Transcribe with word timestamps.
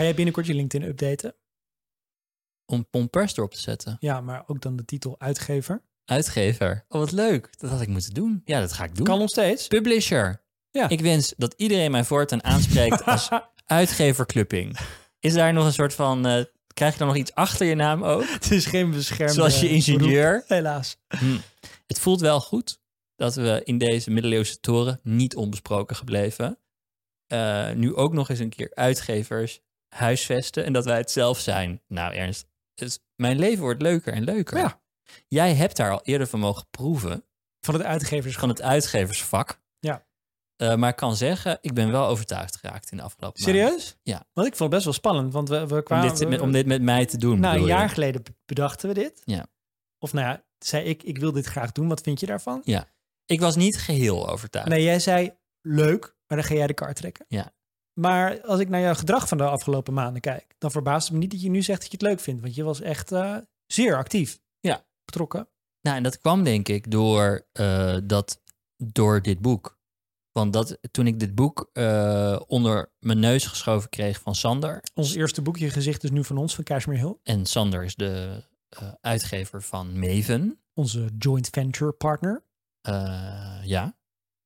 Ga 0.00 0.06
jij 0.06 0.14
binnenkort 0.14 0.46
je 0.46 0.54
LinkedIn 0.54 0.88
updaten? 0.88 1.34
Om 2.66 2.88
Pompers 2.90 3.36
erop 3.36 3.54
te 3.54 3.60
zetten. 3.60 3.96
Ja, 3.98 4.20
maar 4.20 4.42
ook 4.46 4.60
dan 4.62 4.76
de 4.76 4.84
titel 4.84 5.14
uitgever. 5.18 5.82
Uitgever. 6.04 6.84
Oh, 6.88 7.00
wat 7.00 7.12
leuk. 7.12 7.58
Dat 7.58 7.70
had 7.70 7.80
ik 7.80 7.88
moeten 7.88 8.14
doen. 8.14 8.42
Ja, 8.44 8.60
dat 8.60 8.72
ga 8.72 8.84
ik 8.84 8.94
doen. 8.94 9.04
Kan 9.06 9.18
nog 9.18 9.28
steeds. 9.28 9.66
Publisher. 9.66 10.44
Ja. 10.70 10.88
Ik 10.88 11.00
wens 11.00 11.34
dat 11.36 11.54
iedereen 11.56 11.90
mij 11.90 12.04
voortaan 12.04 12.44
aanspreekt 12.44 13.04
als 13.04 13.28
uitgeverclubbing. 13.64 14.78
Is 15.18 15.34
daar 15.34 15.52
nog 15.52 15.64
een 15.64 15.72
soort 15.72 15.94
van... 15.94 16.26
eh, 16.26 16.44
krijg 16.74 16.92
je 16.92 16.98
dan 16.98 17.08
nog 17.08 17.16
iets 17.16 17.34
achter 17.34 17.66
je 17.66 17.74
naam 17.74 18.04
ook? 18.04 18.28
Het 18.38 18.50
is 18.50 18.66
geen 18.66 18.90
beschermde 18.90 19.34
Zoals 19.34 19.60
je 19.60 19.68
ingenieur. 19.68 20.30
beroep, 20.30 20.48
helaas. 20.48 20.96
Hm. 21.08 21.38
Het 21.86 21.98
voelt 22.00 22.20
wel 22.20 22.40
goed 22.40 22.80
dat 23.16 23.34
we 23.34 23.60
in 23.64 23.78
deze 23.78 24.10
middeleeuwse 24.10 24.60
toren 24.60 25.00
niet 25.02 25.36
onbesproken 25.36 25.96
gebleven. 25.96 26.58
eh, 27.26 27.70
nu 27.72 27.94
ook 27.94 28.12
nog 28.12 28.28
eens 28.28 28.38
een 28.38 28.48
keer 28.48 28.70
uitgevers 28.74 29.60
huisvesten 29.94 30.64
en 30.64 30.72
dat 30.72 30.84
wij 30.84 30.96
het 30.96 31.10
zelf 31.10 31.38
zijn. 31.38 31.82
Nou, 31.88 32.14
Ernst, 32.14 32.46
dus 32.74 32.98
mijn 33.16 33.38
leven 33.38 33.62
wordt 33.62 33.82
leuker 33.82 34.12
en 34.12 34.24
leuker. 34.24 34.58
Ja. 34.58 34.80
Jij 35.28 35.54
hebt 35.54 35.76
daar 35.76 35.90
al 35.90 36.00
eerder 36.02 36.26
van 36.26 36.40
mogen 36.40 36.66
proeven, 36.70 37.24
Van 37.60 37.74
het 37.74 37.82
uitgevers. 37.82 38.36
van 38.36 38.48
het 38.48 38.62
uitgeversvak. 38.62 39.60
Ja. 39.78 40.06
Eh, 40.56 40.74
maar 40.74 40.90
ik 40.90 40.96
kan 40.96 41.16
zeggen, 41.16 41.58
ik 41.60 41.74
ben 41.74 41.90
wel 41.90 42.06
overtuigd 42.06 42.56
geraakt 42.56 42.90
in 42.90 42.96
de 42.96 43.02
afgelopen 43.02 43.42
maanden. 43.42 43.62
Serieus? 43.64 43.96
Ja. 44.02 44.26
Want 44.32 44.46
ik 44.48 44.56
vond 44.56 44.58
het 44.58 44.70
best 44.70 44.84
wel 44.84 44.92
spannend, 44.92 45.32
want 45.32 45.48
we, 45.48 45.66
we 45.66 45.74
Om 45.74 45.82
kwamen... 45.82 46.14
dit, 46.16 46.28
met, 46.28 46.40
om 46.40 46.52
dit 46.52 46.66
met 46.66 46.82
mij 46.82 47.06
te 47.06 47.16
doen. 47.18 47.40
nou, 47.40 47.54
een 47.54 47.60
je? 47.60 47.66
jaar 47.66 47.88
geleden 47.88 48.22
be- 48.22 48.34
bedachten 48.44 48.88
we 48.88 48.94
dit. 48.94 49.22
Ja. 49.24 49.46
Of 49.98 50.12
nou 50.12 50.26
ja, 50.26 50.44
zei 50.58 50.84
ik, 50.84 51.02
ik 51.02 51.18
wil 51.18 51.32
dit 51.32 51.46
graag 51.46 51.72
doen. 51.72 51.88
Wat 51.88 52.00
vind 52.00 52.20
je 52.20 52.26
daarvan? 52.26 52.62
Ik 53.26 53.40
was 53.40 53.56
niet 53.56 53.78
geheel 53.78 54.28
overtuigd. 54.28 54.68
Nee, 54.68 54.82
jij 54.82 54.98
zei 55.00 55.32
leuk, 55.60 56.16
maar 56.26 56.38
dan 56.38 56.46
ga 56.46 56.54
jij 56.54 56.66
de 56.66 56.74
kaart 56.74 56.96
trekken. 56.96 57.24
Ja. 57.28 57.52
Maar 57.94 58.42
als 58.42 58.60
ik 58.60 58.68
naar 58.68 58.80
jouw 58.80 58.94
gedrag 58.94 59.28
van 59.28 59.38
de 59.38 59.44
afgelopen 59.44 59.94
maanden 59.94 60.20
kijk, 60.20 60.54
dan 60.58 60.70
verbaast 60.70 61.04
het 61.04 61.12
me 61.12 61.18
niet 61.18 61.30
dat 61.30 61.42
je 61.42 61.50
nu 61.50 61.62
zegt 61.62 61.80
dat 61.80 61.90
je 61.90 61.96
het 61.96 62.06
leuk 62.06 62.20
vindt. 62.20 62.40
Want 62.40 62.54
je 62.54 62.62
was 62.62 62.80
echt 62.80 63.12
eh, 63.12 63.36
zeer 63.66 63.96
actief. 63.96 64.40
Ja. 64.60 64.84
Betrokken. 65.04 65.48
Nou, 65.80 65.96
en 65.96 66.02
dat 66.02 66.18
kwam 66.18 66.44
denk 66.44 66.68
ik 66.68 66.90
door, 66.90 67.46
eh, 67.52 67.96
dat, 68.04 68.42
door 68.76 69.22
dit 69.22 69.40
boek. 69.40 69.78
Want 70.32 70.52
dat, 70.52 70.78
toen 70.90 71.06
ik 71.06 71.20
dit 71.20 71.34
boek 71.34 71.70
eh, 71.72 72.40
onder 72.46 72.92
mijn 72.98 73.18
neus 73.18 73.46
geschoven 73.46 73.90
kreeg 73.90 74.20
van 74.20 74.34
Sander. 74.34 74.82
Ons 74.94 75.14
eerste 75.14 75.42
boekje 75.42 75.70
gezicht 75.70 76.04
is 76.04 76.10
nu 76.10 76.24
van 76.24 76.36
ons, 76.36 76.54
van 76.54 76.64
Cashmere 76.64 77.00
Hill. 77.00 77.16
En 77.22 77.46
Sander 77.46 77.84
is 77.84 77.94
de 77.94 78.44
uitgever 79.00 79.62
van 79.62 79.98
Maven. 79.98 80.60
Onze 80.74 81.10
joint 81.18 81.48
venture 81.48 81.92
partner. 81.92 82.44
Ja. 83.62 83.98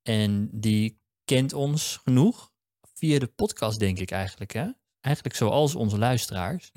En 0.03 0.49
die 0.53 1.01
kent 1.25 1.53
ons 1.53 2.01
genoeg. 2.05 2.53
Via 2.95 3.19
de 3.19 3.27
podcast, 3.27 3.79
denk 3.79 3.99
ik 3.99 4.11
eigenlijk. 4.11 4.53
Hè? 4.53 4.67
Eigenlijk 5.01 5.37
zoals 5.37 5.75
onze 5.75 5.99
luisteraars. 5.99 6.71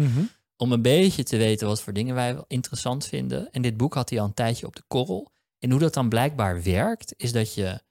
Om 0.57 0.71
een 0.71 0.81
beetje 0.81 1.23
te 1.23 1.37
weten 1.37 1.67
wat 1.67 1.81
voor 1.81 1.93
dingen 1.93 2.15
wij 2.15 2.33
wel 2.33 2.45
interessant 2.47 3.05
vinden. 3.05 3.51
En 3.51 3.61
dit 3.61 3.77
boek 3.77 3.93
had 3.93 4.09
hij 4.09 4.19
al 4.19 4.25
een 4.25 4.33
tijdje 4.33 4.65
op 4.65 4.75
de 4.75 4.83
korrel. 4.87 5.31
En 5.59 5.71
hoe 5.71 5.79
dat 5.79 5.93
dan 5.93 6.09
blijkbaar 6.09 6.63
werkt, 6.63 7.13
is 7.17 7.31
dat 7.31 7.53
je, 7.53 7.81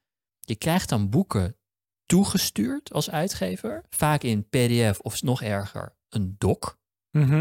je 0.40 0.56
krijgt 0.56 0.88
dan 0.88 1.10
boeken 1.10 1.56
toegestuurd 2.06 2.92
als 2.92 3.10
uitgever. 3.10 3.84
Vaak 3.90 4.22
in 4.22 4.48
pdf 4.48 5.00
of 5.00 5.22
nog 5.22 5.42
erger, 5.42 5.96
een 6.08 6.34
doc. 6.38 6.74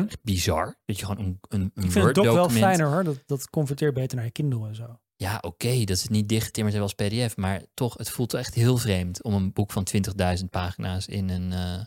Echt 0.08 0.24
bizar. 0.24 0.76
Dat 0.86 1.00
je 1.00 1.06
gewoon 1.06 1.26
een, 1.26 1.40
een, 1.50 1.62
een 1.62 1.84
Ik 1.84 1.92
vind 1.92 2.06
het 2.06 2.14
toch 2.14 2.34
wel 2.34 2.50
fijner 2.50 2.88
hoor. 2.88 3.04
Dat, 3.04 3.24
dat 3.26 3.50
converteert 3.50 3.94
beter 3.94 4.16
naar 4.16 4.26
je 4.26 4.32
Kindle 4.32 4.68
en 4.68 4.76
zo. 4.76 5.00
Ja, 5.18 5.38
oké, 5.42 5.84
dat 5.84 5.98
is 5.98 6.08
niet 6.08 6.30
dichtgetimmerd 6.30 6.78
als 6.78 6.94
pdf. 6.94 7.38
Maar 7.38 7.62
toch, 7.74 7.98
het 7.98 8.10
voelt 8.10 8.34
echt 8.34 8.54
heel 8.54 8.78
vreemd 8.78 9.24
om 9.24 9.34
een 9.34 9.54
boek 9.54 9.72
van 9.72 9.88
20.000 10.40 10.46
pagina's 10.50 11.08
in 11.08 11.30
een, 11.30 11.54
eh 11.54 11.86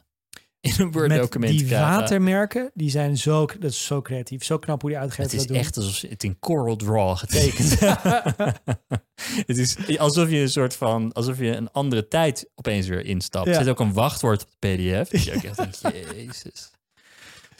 in 0.68 0.72
een 0.76 0.92
Word-document 0.92 1.52
te 1.52 1.58
die 1.58 1.66
krijgen. 1.66 1.98
watermerken, 1.98 2.70
die 2.74 2.90
zijn 2.90 3.16
zo, 3.16 3.46
dat 3.46 3.70
is 3.70 3.84
zo 3.84 4.02
creatief. 4.02 4.44
Zo 4.44 4.58
knap 4.58 4.80
hoe 4.80 4.90
die 4.90 4.98
uitgever 4.98 5.32
Het 5.40 5.50
is 5.50 5.56
echt 5.56 5.76
alsof 5.76 6.10
het 6.10 6.24
in 6.24 6.38
Coral 6.38 6.76
Draw 6.76 7.16
getekend. 7.16 7.80
het 9.46 9.58
is 9.58 9.98
alsof 9.98 10.30
je 10.30 10.38
een 10.38 10.50
soort 10.50 10.76
van, 10.76 11.12
alsof 11.12 11.38
je 11.38 11.56
een 11.56 11.70
andere 11.70 12.08
tijd 12.08 12.50
opeens 12.54 12.86
weer 12.86 13.04
instapt. 13.04 13.46
Ja. 13.46 13.52
Er 13.52 13.58
zit 13.58 13.68
ook 13.68 13.80
een 13.80 13.92
wachtwoord 13.92 14.42
op 14.42 14.48
de 14.58 14.68
PDF. 14.68 15.08
Dat 15.08 15.24
je 15.24 15.34
ook 15.34 15.42
echt 15.42 15.56
denkt, 15.56 15.80
jezus. 16.14 16.70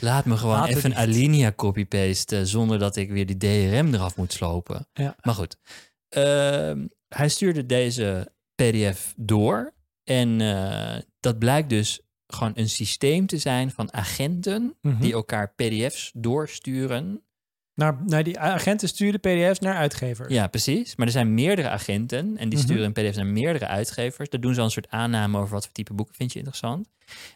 Laat 0.02 0.24
me 0.24 0.36
gewoon 0.36 0.54
Laat 0.56 0.68
even 0.68 0.90
een 0.90 0.96
alinea 0.96 1.52
copy-pasten 1.52 2.46
zonder 2.46 2.78
dat 2.78 2.96
ik 2.96 3.10
weer 3.10 3.26
die 3.26 3.36
DRM 3.36 3.94
eraf 3.94 4.16
moet 4.16 4.32
slopen. 4.32 4.88
Ja. 4.92 5.16
Maar 5.22 5.34
goed, 5.34 5.56
Ehm, 6.08 6.86
hij 7.08 7.28
stuurde 7.28 7.66
deze 7.66 8.32
PDF 8.54 9.12
door 9.16 9.74
en 10.04 10.40
eh, 10.40 11.00
dat 11.20 11.38
blijkt 11.38 11.68
dus 11.68 12.00
gewoon 12.26 12.52
een 12.54 12.68
systeem 12.68 13.26
te 13.26 13.38
zijn 13.38 13.70
van 13.70 13.92
agenten 13.92 14.76
Mhm. 14.80 15.00
die 15.00 15.12
elkaar 15.12 15.52
PDF's 15.54 16.10
doorsturen. 16.14 17.22
Naar, 17.78 17.96
naar 18.06 18.22
die 18.22 18.38
agenten 18.38 18.88
sturen 18.88 19.20
pdf's 19.20 19.58
naar 19.58 19.74
uitgevers. 19.76 20.32
Ja, 20.34 20.46
precies. 20.46 20.96
Maar 20.96 21.06
er 21.06 21.12
zijn 21.12 21.34
meerdere 21.34 21.68
agenten 21.68 22.36
en 22.36 22.48
die 22.48 22.58
Mhm. 22.58 22.66
sturen 22.66 22.84
een 22.84 22.92
pdf's 22.92 23.16
naar 23.16 23.26
meerdere 23.26 23.66
uitgevers. 23.66 24.28
Daar 24.28 24.40
doen 24.40 24.54
ze 24.54 24.60
een 24.60 24.70
soort 24.70 24.90
aanname 24.90 25.38
over 25.38 25.50
wat 25.52 25.64
voor 25.64 25.72
type 25.72 25.94
boeken 25.94 26.14
vind 26.14 26.32
je 26.32 26.38
interessant. 26.38 26.88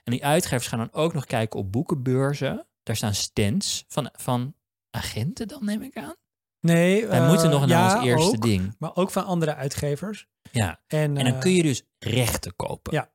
En 0.05 0.13
die 0.13 0.25
uitgevers 0.25 0.67
gaan 0.67 0.79
dan 0.79 0.93
ook 0.93 1.15
nog 1.15 1.25
kijken 1.25 1.59
op 1.59 1.73
boekenbeurzen. 1.73 2.67
Daar 2.83 2.97
staan 2.97 3.15
stands 3.15 3.85
van, 3.89 4.11
van 4.13 4.55
agenten 4.91 5.49
dan, 5.49 5.65
neem 5.65 5.83
ik 5.83 5.97
aan. 5.97 6.15
Nee, 6.61 7.07
Wij 7.07 7.19
eh, 7.21 7.29
moeten 7.29 7.51
nog 7.51 7.61
naar 7.67 7.69
ja, 7.69 7.95
ons 7.97 8.05
eerste 8.07 8.37
ook, 8.37 8.43
ding. 8.43 8.75
Maar 8.79 8.97
ook 8.97 9.11
van 9.11 9.25
andere 9.25 9.55
uitgevers. 9.55 10.27
Ja. 10.51 10.81
En, 10.87 10.99
En 11.17 11.25
dan 11.25 11.35
eh, 11.35 11.39
kun 11.39 11.53
je 11.53 11.63
dus 11.63 11.83
rechten 11.99 12.57
kopen. 12.57 12.93
Ja. 12.93 13.11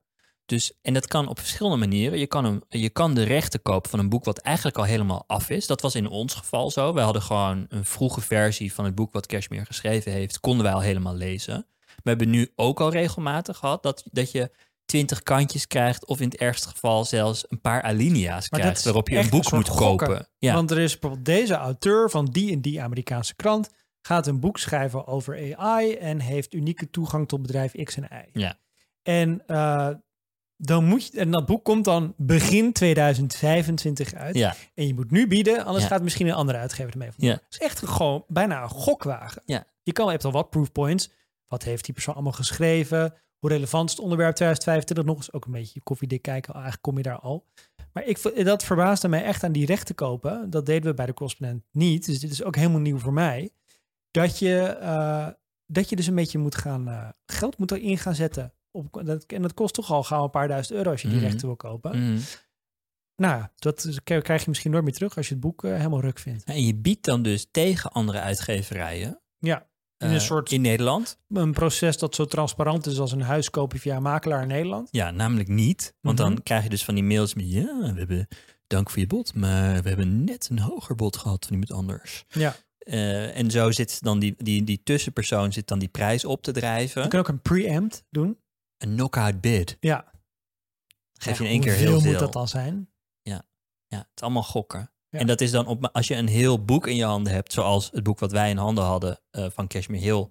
Dus, 0.47 0.73
en 0.81 0.93
dat 0.93 1.07
kan 1.07 1.27
op 1.27 1.39
verschillende 1.39 1.77
manieren. 1.77 2.19
Je 2.19 2.27
kan, 2.27 2.45
hem, 2.45 2.61
je 2.69 2.89
kan 2.89 3.13
de 3.13 3.23
rechten 3.23 3.61
kopen 3.61 3.89
van 3.89 3.99
een 3.99 4.09
boek 4.09 4.25
wat 4.25 4.37
eigenlijk 4.37 4.77
al 4.77 4.83
helemaal 4.83 5.23
af 5.27 5.49
is. 5.49 5.67
Dat 5.67 5.81
was 5.81 5.95
in 5.95 6.07
ons 6.07 6.33
geval 6.33 6.71
zo. 6.71 6.93
Wij 6.93 7.03
hadden 7.03 7.21
gewoon 7.21 7.65
een 7.69 7.85
vroege 7.85 8.21
versie 8.21 8.73
van 8.73 8.85
het 8.85 8.95
boek 8.95 9.13
wat 9.13 9.25
Cashmere 9.25 9.65
geschreven 9.65 10.11
heeft. 10.11 10.39
Konden 10.39 10.63
wij 10.63 10.73
al 10.73 10.81
helemaal 10.81 11.15
lezen. 11.15 11.67
We 12.03 12.09
hebben 12.09 12.29
nu 12.29 12.51
ook 12.55 12.79
al 12.79 12.91
regelmatig 12.91 13.57
gehad 13.57 13.83
dat, 13.83 14.03
dat 14.11 14.31
je 14.31 14.51
twintig 14.85 15.23
kantjes 15.23 15.67
krijgt. 15.67 16.05
Of 16.05 16.19
in 16.19 16.29
het 16.29 16.37
ergste 16.37 16.69
geval 16.69 17.05
zelfs 17.05 17.45
een 17.47 17.61
paar 17.61 17.81
alinea's 17.81 18.49
Maar 18.49 18.59
krijgt. 18.59 18.83
Waarop 18.83 19.09
je 19.09 19.17
een 19.17 19.29
boek 19.29 19.51
een 19.51 19.57
moet 19.57 19.67
gokken. 19.67 20.07
kopen. 20.07 20.27
Ja. 20.37 20.53
Want 20.53 20.71
er 20.71 20.79
is 20.79 20.91
bijvoorbeeld 20.91 21.25
deze 21.25 21.53
auteur 21.53 22.09
van 22.09 22.25
die 22.25 22.51
en 22.51 22.61
die 22.61 22.81
Amerikaanse 22.81 23.35
krant 23.35 23.69
gaat 24.01 24.27
een 24.27 24.39
boek 24.39 24.57
schrijven 24.57 25.07
over 25.07 25.55
AI 25.57 25.93
en 25.93 26.19
heeft 26.19 26.53
unieke 26.53 26.89
toegang 26.89 27.27
tot 27.27 27.41
bedrijf 27.41 27.83
X 27.83 27.95
en 27.95 28.03
Y. 28.03 28.39
Ja. 28.39 28.59
En 29.03 29.43
eh, 29.47 29.89
dan 30.57 30.85
moet 30.85 31.07
je, 31.07 31.19
en 31.19 31.31
dat 31.31 31.45
boek 31.45 31.63
komt 31.63 31.85
dan 31.85 32.13
begin 32.17 32.73
2025 32.73 34.13
uit. 34.13 34.35
ja. 34.35 34.55
En 34.73 34.87
je 34.87 34.93
moet 34.93 35.11
nu 35.11 35.27
bieden, 35.27 35.65
anders 35.65 35.83
Ja. 35.83 35.89
gaat 35.89 36.01
misschien 36.03 36.27
een 36.27 36.33
andere 36.33 36.57
uitgever 36.57 36.91
ermee 36.91 37.11
van. 37.11 37.27
Ja. 37.27 37.33
Het 37.33 37.43
is 37.49 37.57
echt 37.57 37.85
gewoon 37.87 38.23
bijna 38.27 38.63
een 38.63 38.69
gokwagen. 38.69 39.41
Ja. 39.45 39.65
Je 39.83 39.91
kan, 39.91 40.05
je 40.05 40.11
hebt 40.11 40.25
al 40.25 40.31
wat 40.31 40.49
proof 40.49 40.71
points. 40.71 41.09
Wat 41.47 41.63
heeft 41.63 41.85
die 41.85 41.93
persoon 41.93 42.13
allemaal 42.13 42.31
geschreven? 42.31 43.13
Hoe 43.39 43.49
relevant 43.49 43.89
is 43.89 43.95
het 43.95 44.03
onderwerp 44.03 44.35
2025 44.35 45.05
nog 45.05 45.17
eens? 45.17 45.33
Ook 45.33 45.45
een 45.45 45.51
beetje 45.51 45.81
koffiedik 45.81 46.21
kijken. 46.21 46.53
Eigenlijk 46.53 46.83
kom 46.83 46.97
je 46.97 47.03
daar 47.03 47.19
al. 47.19 47.45
Maar 47.93 48.05
ik, 48.05 48.45
dat 48.45 48.63
verbaasde 48.63 49.07
mij 49.07 49.23
echt 49.23 49.43
aan 49.43 49.51
die 49.51 49.65
rechten 49.65 49.95
kopen. 49.95 50.49
Dat 50.49 50.65
deden 50.65 50.89
we 50.89 50.93
bij 50.95 51.05
de 51.05 51.13
correspondent 51.13 51.63
niet. 51.71 52.05
Dus 52.05 52.19
dit 52.19 52.31
is 52.31 52.43
ook 52.43 52.55
helemaal 52.55 52.79
nieuw 52.79 52.97
voor 52.99 53.13
mij. 53.13 53.49
Dat 54.11 54.39
je, 54.39 54.59
eh, 54.61 55.27
dat 55.65 55.89
je 55.89 55.95
dus 55.95 56.07
een 56.07 56.15
beetje 56.15 56.37
moet 56.37 56.55
gaan, 56.55 56.87
eh, 56.87 57.07
geld 57.25 57.57
moet 57.57 57.71
erin 57.71 57.97
gaan 57.97 58.15
zetten. 58.15 58.53
Op, 58.77 59.01
dat, 59.05 59.23
en 59.23 59.41
dat 59.41 59.53
kost 59.53 59.73
toch 59.73 59.91
al 59.91 60.03
gauw 60.03 60.23
een 60.23 60.29
paar 60.29 60.47
duizend 60.47 60.77
euro 60.77 60.91
als 60.91 61.01
je 61.01 61.07
die 61.07 61.17
Mhm. 61.17 61.25
rechten 61.25 61.47
wil 61.47 61.55
kopen. 61.55 62.03
Mhm. 62.11 62.19
Nou, 63.15 63.45
dat 63.55 63.89
krijg 64.03 64.41
je 64.41 64.49
misschien 64.49 64.71
nooit 64.71 64.83
meer 64.83 64.93
terug 64.93 65.17
als 65.17 65.27
je 65.27 65.33
het 65.33 65.43
boek 65.43 65.63
eh, 65.63 65.75
helemaal 65.75 66.01
ruk 66.01 66.19
vindt. 66.19 66.43
En 66.43 66.65
je 66.65 66.75
biedt 66.75 67.05
dan 67.05 67.21
dus 67.21 67.47
tegen 67.51 67.91
andere 67.91 68.19
uitgeverijen. 68.19 69.21
Ja, 69.37 69.67
in 69.97 70.07
een 70.07 70.13
eh, 70.13 70.19
soort 70.19 70.51
in 70.51 70.61
Nederland. 70.61 71.17
een 71.27 71.53
proces 71.53 71.97
dat 71.97 72.15
zo 72.15 72.25
transparant 72.25 72.85
is 72.85 72.99
als 72.99 73.11
een 73.11 73.21
huis 73.21 73.49
kopen 73.49 73.79
via 73.79 73.99
makelaar 73.99 74.41
in 74.41 74.47
Nederland. 74.47 74.87
Ja, 74.91 75.11
namelijk 75.11 75.47
niet. 75.49 75.93
Want 76.01 76.19
Mhm. 76.19 76.27
dan 76.29 76.43
krijg 76.43 76.63
je 76.63 76.69
dus 76.69 76.85
van 76.85 76.93
die 76.95 77.03
mails 77.03 77.33
met... 77.33 77.51
Ja, 77.51 77.79
we 77.93 77.99
hebben 77.99 78.27
dank 78.67 78.89
voor 78.89 78.99
je 78.99 79.07
bod, 79.07 79.35
maar 79.35 79.81
we 79.83 79.87
hebben 79.89 80.23
net 80.23 80.47
een 80.51 80.59
hoger 80.59 80.95
bod 80.95 81.17
gehad 81.17 81.45
van 81.45 81.53
iemand 81.53 81.71
anders. 81.71 82.25
Ja. 82.29 82.55
Eh, 82.77 83.37
en 83.37 83.51
zo 83.51 83.71
zit 83.71 84.01
dan 84.03 84.19
die, 84.19 84.35
die, 84.37 84.63
die 84.63 84.83
tussenpersoon 84.83 85.53
zit 85.53 85.67
dan 85.67 85.79
die 85.79 85.87
prijs 85.89 86.25
op 86.25 86.41
te 86.41 86.51
Je 86.53 86.59
drijven. 86.59 87.09
kan 87.09 87.19
ook 87.19 87.27
een 87.27 87.41
preempt 87.41 88.03
doen. 88.09 88.37
Een 88.77 88.95
knockout 88.95 89.41
bid. 89.41 89.77
Ja. 89.79 90.11
Geef 91.13 91.37
je 91.37 91.43
in 91.43 91.49
Ja, 91.49 91.51
één 91.51 91.61
keer 91.61 91.73
heel 91.73 91.81
hoeveel 91.91 92.01
veel. 92.01 92.11
moet 92.11 92.19
dat 92.19 92.33
dan 92.33 92.47
zijn? 92.47 92.89
Ja, 93.89 93.97
het 93.97 94.07
is 94.15 94.21
allemaal 94.21 94.43
gokken. 94.43 94.91
Ja. 95.09 95.19
En 95.19 95.27
dat 95.27 95.41
is 95.41 95.51
dan 95.51 95.65
op, 95.67 95.89
als 95.91 96.07
je 96.07 96.15
een 96.15 96.27
heel 96.27 96.65
boek 96.65 96.87
in 96.87 96.95
je 96.95 97.03
handen 97.03 97.33
hebt, 97.33 97.53
zoals 97.53 97.89
het 97.91 98.03
boek 98.03 98.19
wat 98.19 98.31
wij 98.31 98.49
in 98.49 98.57
handen 98.57 98.83
hadden 98.83 99.19
eh, 99.31 99.45
van 99.49 99.67
Cashmere 99.67 100.03
Hill, 100.03 100.27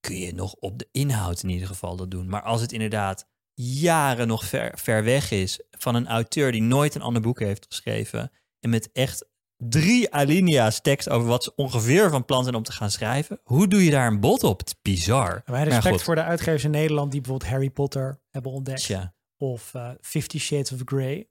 kun 0.00 0.16
je 0.16 0.34
nog 0.34 0.54
op 0.54 0.78
de 0.78 0.88
inhoud 0.92 1.42
in 1.42 1.48
ieder 1.48 1.66
geval 1.66 1.96
dat 1.96 2.10
doen. 2.10 2.28
Maar 2.28 2.42
als 2.42 2.60
het 2.60 2.72
inderdaad 2.72 3.26
jaren 3.54 4.26
nog 4.26 4.44
ver, 4.44 4.78
ver 4.78 5.04
weg 5.04 5.30
is 5.30 5.60
van 5.70 5.94
een 5.94 6.06
auteur 6.06 6.52
die 6.52 6.62
nooit 6.62 6.94
een 6.94 7.02
ander 7.02 7.22
boek 7.22 7.38
heeft 7.38 7.66
geschreven 7.68 8.30
en 8.60 8.70
met 8.70 8.92
echt 8.92 9.26
drie 9.68 10.14
alinea's 10.14 10.80
tekst 10.80 11.08
over 11.08 11.28
wat 11.28 11.44
ze 11.44 11.52
ongeveer 11.56 12.10
van 12.10 12.24
plan 12.24 12.42
zijn 12.42 12.54
om 12.54 12.62
te 12.62 12.72
gaan 12.72 12.90
schrijven, 12.90 13.40
hoe 13.42 13.68
doe 13.68 13.84
je 13.84 13.90
daar 13.90 14.06
een 14.06 14.20
bod 14.20 14.42
op? 14.44 14.58
Het 14.58 14.68
is 14.68 14.74
bizar. 14.82 15.42
Wij 15.44 15.64
Maar 15.64 15.68
respect 15.68 16.02
voor 16.02 16.14
de 16.14 16.22
uitgevers 16.22 16.64
in 16.64 16.70
Nederland 16.70 17.12
die 17.12 17.20
bijvoorbeeld 17.20 17.50
Harry 17.50 17.70
Potter 17.70 18.20
hebben 18.30 18.52
ontdekt. 18.52 18.80
Tja, 18.80 19.14
Of 19.36 19.74
eh, 19.74 19.90
Fifty 20.00 20.38
Shades 20.38 20.72
of 20.72 20.80
Grey. 20.84 21.28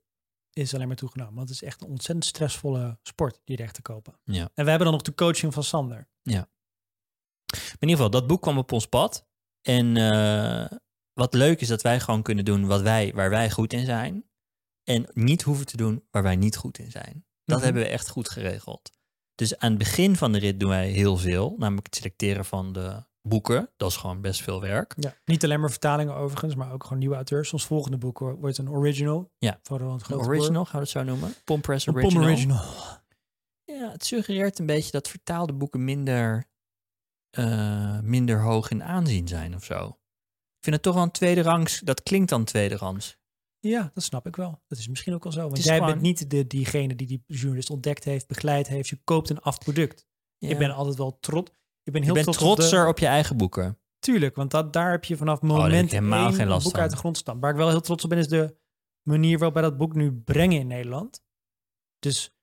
is 0.54 0.74
alleen 0.74 0.88
maar 0.88 0.96
toegenomen. 0.96 1.36
Want 1.36 1.50
het 1.50 1.62
is 1.62 1.68
echt 1.68 1.82
een 1.82 1.88
ontzettend 1.88 2.26
stressvolle 2.26 3.00
sport, 3.02 3.42
die 3.44 3.56
rechten 3.56 3.84
kopen. 3.84 4.14
Ja. 4.24 4.50
En 4.54 4.64
we 4.64 4.70
hebben 4.70 4.88
dan 4.88 4.92
nog 4.92 5.02
de 5.02 5.16
coaching 5.16 5.54
van 5.54 5.64
Sander. 5.64 6.08
Maar 6.24 6.48
in 7.54 7.88
ieder 7.90 7.96
geval, 7.96 8.10
dat 8.10 8.28
boek 8.28 8.42
kwam 8.42 8.58
op 8.58 8.72
ons 8.72 8.86
pad. 8.88 9.28
En 9.62 9.98
eh, 9.98 10.78
wat 11.14 11.34
leuk 11.34 11.62
is 11.62 11.68
dat 11.68 11.82
wij 11.82 12.00
gewoon 12.00 12.22
kunnen 12.22 12.46
doen 12.46 12.68
wat 12.68 12.82
wij, 12.82 13.12
waar 13.14 13.30
wij 13.30 13.52
goed 13.52 13.74
in 13.74 13.86
zijn. 13.86 14.26
En 14.84 15.10
niet 15.14 15.42
hoeven 15.42 15.66
te 15.66 15.78
doen 15.78 16.08
waar 16.12 16.24
wij 16.24 16.36
niet 16.36 16.56
goed 16.58 16.78
in 16.78 16.92
zijn. 16.92 17.26
Dat 17.46 17.56
Mhm. 17.58 17.66
hebben 17.66 17.84
we 17.84 17.90
echt 17.90 18.10
goed 18.10 18.30
geregeld. 18.30 18.92
Dus 19.36 19.58
aan 19.58 19.70
het 19.70 19.78
begin 19.80 20.16
van 20.16 20.32
de 20.32 20.40
rit 20.40 20.60
doen 20.60 20.70
wij 20.70 20.90
heel 20.90 21.18
veel. 21.18 21.56
Namelijk 21.58 21.86
het 21.86 21.96
selecteren 21.96 22.46
van 22.46 22.74
de 22.74 23.04
boeken. 23.22 23.70
Dat 23.78 23.90
is 23.90 23.98
gewoon 23.98 24.22
best 24.22 24.42
veel 24.42 24.62
werk. 24.62 24.94
Ja. 24.98 25.14
Niet 25.26 25.44
alleen 25.44 25.60
maar 25.60 25.70
vertalingen 25.70 26.16
overigens, 26.16 26.56
maar 26.56 26.72
ook 26.72 26.84
gewoon 26.84 26.98
nieuwe 27.00 27.16
auteurs. 27.16 27.54
Ons 27.54 27.66
volgende 27.66 27.98
boek 27.98 28.20
wo- 28.20 28.36
wordt 28.36 28.58
een 28.58 28.70
original. 28.70 29.32
Ja. 29.38 29.60
Roland 29.64 30.10
Een 30.10 30.16
original, 30.18 30.64
gaan 30.66 30.74
we 30.74 30.80
het 30.80 30.90
zo 30.90 31.04
noemen? 31.04 31.34
Pompress 31.44 31.86
Een 31.86 31.94
original. 31.94 32.22
Pom 32.22 32.32
original. 32.32 32.62
Ja, 33.64 33.92
het 33.92 34.06
suggereert 34.06 34.60
een 34.60 34.66
beetje 34.66 34.92
dat 34.92 35.08
vertaalde 35.08 35.54
boeken 35.54 35.84
minder, 35.84 36.46
eh, 37.30 38.00
minder 38.00 38.42
hoog 38.42 38.70
in 38.70 38.84
aanzien 38.84 39.28
zijn 39.28 39.56
of 39.56 39.64
zo. 39.64 39.88
Ik 39.88 40.64
vind 40.70 40.76
het 40.76 40.82
toch 40.82 40.94
wel 40.94 41.04
een 41.04 41.12
tweede 41.12 41.42
rangs. 41.42 41.80
Dat 41.80 42.04
klinkt 42.04 42.30
dan 42.30 42.44
tweede 42.44 42.78
rangs. 42.78 43.18
Ja, 43.70 43.92
dat 43.94 44.04
snap 44.04 44.28
ik 44.28 44.36
wel. 44.36 44.62
Dat 44.68 44.78
is 44.78 44.88
misschien 44.88 45.14
ook 45.14 45.24
wel 45.24 45.32
zo. 45.32 45.42
Want 45.50 45.64
jij 45.64 45.76
gewoon- 45.76 45.90
bent 45.92 46.02
niet 46.02 46.30
de, 46.30 46.48
diegene 46.48 46.96
die 46.96 47.08
die 47.08 47.24
journalist 47.28 47.70
ontdekt 47.70 48.04
heeft, 48.04 48.28
begeleid 48.28 48.68
heeft. 48.68 48.90
Je 48.90 49.00
koopt 49.04 49.30
een 49.30 49.40
afproduct. 49.42 50.06
Ik 50.38 50.58
ben 50.58 50.72
altijd 50.72 50.98
wel 50.98 51.18
trots. 51.20 51.52
Je 51.84 51.92
heel 51.92 52.14
bent 52.14 52.24
trots 52.26 52.38
op 52.42 52.44
de- 52.50 52.54
trotser 52.56 52.88
op 52.88 53.00
je 53.00 53.06
eigen 53.06 53.38
boeken. 53.38 53.80
Tuurlijk, 54.00 54.36
want 54.36 54.52
dat, 54.52 54.74
daar 54.74 54.92
heb 54.92 55.04
je 55.06 55.18
vanaf 55.18 55.36
ik 55.36 55.42
moment 55.44 55.92
helemaal 55.92 56.26
één 56.28 56.36
geen 56.36 56.48
last 56.48 56.66
een 56.66 56.72
boek 56.72 56.82
uit 56.82 56.92
de 56.92 56.98
grond 56.98 57.18
staan. 57.18 57.40
Waar 57.40 57.52
ik 57.52 57.58
wel 57.58 57.70
heel 57.70 57.82
trots 57.82 58.04
op 58.04 58.10
ben, 58.10 58.20
is 58.20 58.28
de 58.28 58.58
manier 59.08 59.38
waarop 59.38 59.54
wij 59.54 59.64
dat 59.64 59.78
boek 59.78 59.94
nu 59.96 60.12
brengen 60.14 60.60
in 60.60 60.68
Nederland. 60.68 61.24
Dus 62.00 62.36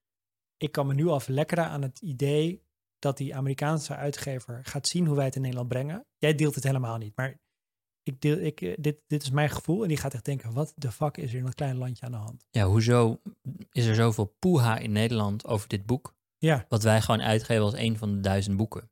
ik 0.57 0.73
kan 0.73 0.87
me 0.87 0.95
nu 0.95 1.07
al 1.07 1.21
verlekkeren 1.21 1.67
aan 1.67 1.83
het 1.83 2.01
idee 2.01 2.65
dat 2.99 3.17
die 3.17 3.35
Amerikaanse 3.37 3.95
uitgever 3.97 4.61
gaat 4.65 4.89
zien 4.89 5.07
hoe 5.07 5.17
wij 5.17 5.25
het 5.25 5.35
in 5.35 5.41
Nederland 5.41 5.69
brengen. 5.69 6.07
Jij 6.19 6.35
deelt 6.35 6.55
het 6.55 6.65
helemaal 6.65 6.97
niet, 6.99 7.17
maar 7.17 7.41
ik 8.03 8.21
deel, 8.21 8.39
ik, 8.39 8.61
eh, 8.61 8.75
dit, 8.79 8.97
dit 9.07 9.23
is 9.23 9.31
mijn 9.31 9.51
gevoel. 9.51 9.83
En 9.83 9.89
die 9.89 9.97
gaat 9.97 10.15
echt 10.15 10.25
denken, 10.25 10.53
wat 10.53 10.73
de 10.77 10.93
fuck 10.93 11.17
is 11.17 11.33
er 11.33 11.39
in 11.39 11.45
dat 11.45 11.55
kleine 11.55 11.79
landje 11.79 12.07
aan 12.07 12.13
de 12.13 12.19
hand? 12.19 12.45
Ja, 12.51 12.65
hoezo 12.67 13.21
is 13.73 13.87
er 13.87 13.95
zoveel 13.95 14.37
poeha 14.39 14.79
in 14.79 14.93
Nederland 14.93 15.47
over 15.47 15.69
dit 15.69 15.87
boek? 15.87 16.19
Ja, 16.39 16.67
Wat 16.69 16.83
wij 16.83 17.01
gewoon 17.01 17.23
uitgeven 17.23 17.65
als 17.65 17.75
een 17.75 17.99
van 17.99 18.15
de 18.15 18.21
duizend 18.21 18.57
boeken. 18.57 18.91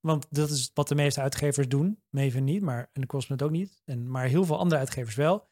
want 0.00 0.26
dat 0.30 0.50
is 0.50 0.70
wat 0.74 0.88
de 0.88 0.94
meeste 0.94 1.20
uitgevers 1.20 1.68
doen. 1.68 2.02
Maven 2.10 2.44
niet, 2.44 2.62
maar 2.62 2.90
en 2.92 3.00
de 3.00 3.06
Cosmet 3.06 3.42
ook 3.42 3.50
niet. 3.50 3.82
En, 3.84 4.10
maar 4.10 4.26
heel 4.26 4.44
veel 4.44 4.58
andere 4.58 4.80
uitgevers 4.80 5.14
wel. 5.14 5.48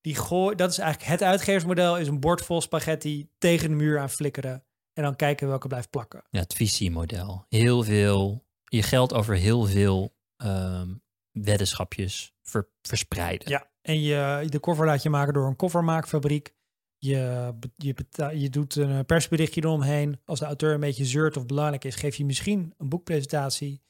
Die 0.00 0.14
gooi, 0.14 0.56
dat 0.56 0.70
is 0.70 0.78
eigenlijk 0.78 1.10
het 1.10 1.22
uitgeversmodel, 1.22 1.98
is 1.98 2.08
een 2.08 2.20
bord 2.20 2.42
vol 2.42 2.60
spaghetti 2.60 3.30
tegen 3.38 3.68
de 3.68 3.74
muur 3.74 3.98
aan 3.98 4.10
flikkeren. 4.10 4.64
En 4.92 5.02
dan 5.02 5.16
kijken 5.16 5.48
welke 5.48 5.68
blijft 5.68 5.90
plakken. 5.90 6.24
Ja, 6.30 6.40
het 6.40 6.54
visiemodel. 6.54 7.44
Heel 7.48 7.82
veel, 7.82 8.46
je 8.64 8.82
geld 8.82 9.12
over 9.12 9.34
heel 9.34 9.64
veel 9.64 10.16
ehm, 10.36 10.94
weddenschapjes 11.42 12.34
ver- 12.42 12.68
verspreiden. 12.82 13.48
Ja, 13.48 13.70
en 13.82 14.00
je, 14.00 14.46
de 14.48 14.60
cover 14.60 14.86
laat 14.86 15.02
je 15.02 15.10
maken 15.10 15.34
door 15.34 15.46
een 15.46 15.56
koffermaakfabriek. 15.56 16.54
Je, 16.98 17.52
je, 17.76 17.94
je 18.34 18.48
doet 18.48 18.76
een 18.76 19.06
persberichtje 19.06 19.64
eromheen. 19.64 20.20
Als 20.24 20.38
de 20.38 20.44
auteur 20.44 20.74
een 20.74 20.80
beetje 20.80 21.04
zeurt 21.04 21.36
of 21.36 21.46
belangrijk 21.46 21.84
is, 21.84 21.94
geef 21.94 22.16
je 22.16 22.24
misschien 22.24 22.74
een 22.78 22.88
boekpresentatie. 22.88 23.82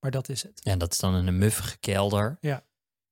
Maar 0.00 0.10
dat 0.10 0.28
is 0.28 0.42
het. 0.42 0.60
Ja, 0.62 0.72
en 0.72 0.78
dat 0.78 0.92
is 0.92 0.98
dan 0.98 1.16
in 1.16 1.26
een 1.26 1.38
muffige 1.38 1.78
kelder. 1.78 2.36
Ja. 2.40 2.64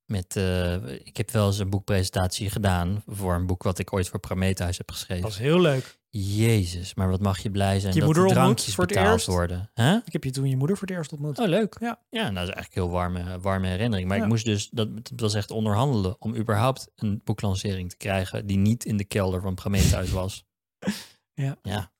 Met, 0.04 0.36
eh, 0.36 0.88
ik 0.88 1.16
heb 1.16 1.30
wel 1.30 1.46
eens 1.46 1.58
een 1.58 1.70
boekpresentatie 1.70 2.50
gedaan 2.50 3.02
voor 3.06 3.34
een 3.34 3.46
boek 3.46 3.62
wat 3.62 3.78
ik 3.78 3.92
ooit 3.92 4.08
voor 4.08 4.20
Prometheus 4.20 4.78
heb 4.78 4.90
geschreven. 4.90 5.22
Dat 5.22 5.32
is 5.32 5.38
heel 5.38 5.60
leuk. 5.60 6.00
Jezus, 6.14 6.94
maar 6.94 7.08
wat 7.10 7.20
mag 7.20 7.38
je 7.38 7.50
blij 7.50 7.80
zijn 7.80 7.92
Je 7.94 7.98
dat 7.98 8.08
moeder 8.08 8.26
de 8.28 8.34
drankjes 8.34 8.74
voor 8.74 8.84
het 8.84 8.92
betaald 8.94 9.12
eerst? 9.14 9.26
worden. 9.26 9.70
Huh? 9.74 9.96
Ik 10.04 10.12
heb 10.12 10.24
je 10.24 10.30
toen 10.30 10.48
je 10.48 10.56
moeder 10.56 10.76
voor 10.76 10.86
het 10.88 10.96
eerst 10.96 11.12
ontmoet. 11.12 11.38
Oh, 11.38 11.46
leuk. 11.48 11.76
Ja. 11.80 12.00
ja, 12.10 12.22
nou, 12.22 12.34
dat 12.34 12.48
is 12.48 12.54
eigenlijk 12.54 12.74
een 12.74 12.82
heel 12.82 12.90
warme, 12.90 13.40
warme 13.40 13.66
herinnering. 13.66 14.08
Maar 14.08 14.16
Ja. 14.16 14.22
ik 14.22 14.28
moest 14.28 14.44
dus, 14.44 14.68
dat, 14.70 14.88
dat 14.94 15.20
was 15.20 15.34
echt 15.34 15.50
onderhandelen 15.50 16.16
om 16.18 16.36
überhaupt 16.36 16.90
een 16.96 17.20
boeklancering 17.24 17.90
te 17.90 17.96
krijgen 17.96 18.46
die 18.46 18.56
niet 18.56 18.84
in 18.84 18.96
de 18.96 19.04
kelder 19.04 19.40
van 19.40 19.54
Prometheus 19.54 20.10
was. 20.10 20.44
Ja. 21.34 21.56
Ja. 21.62 21.92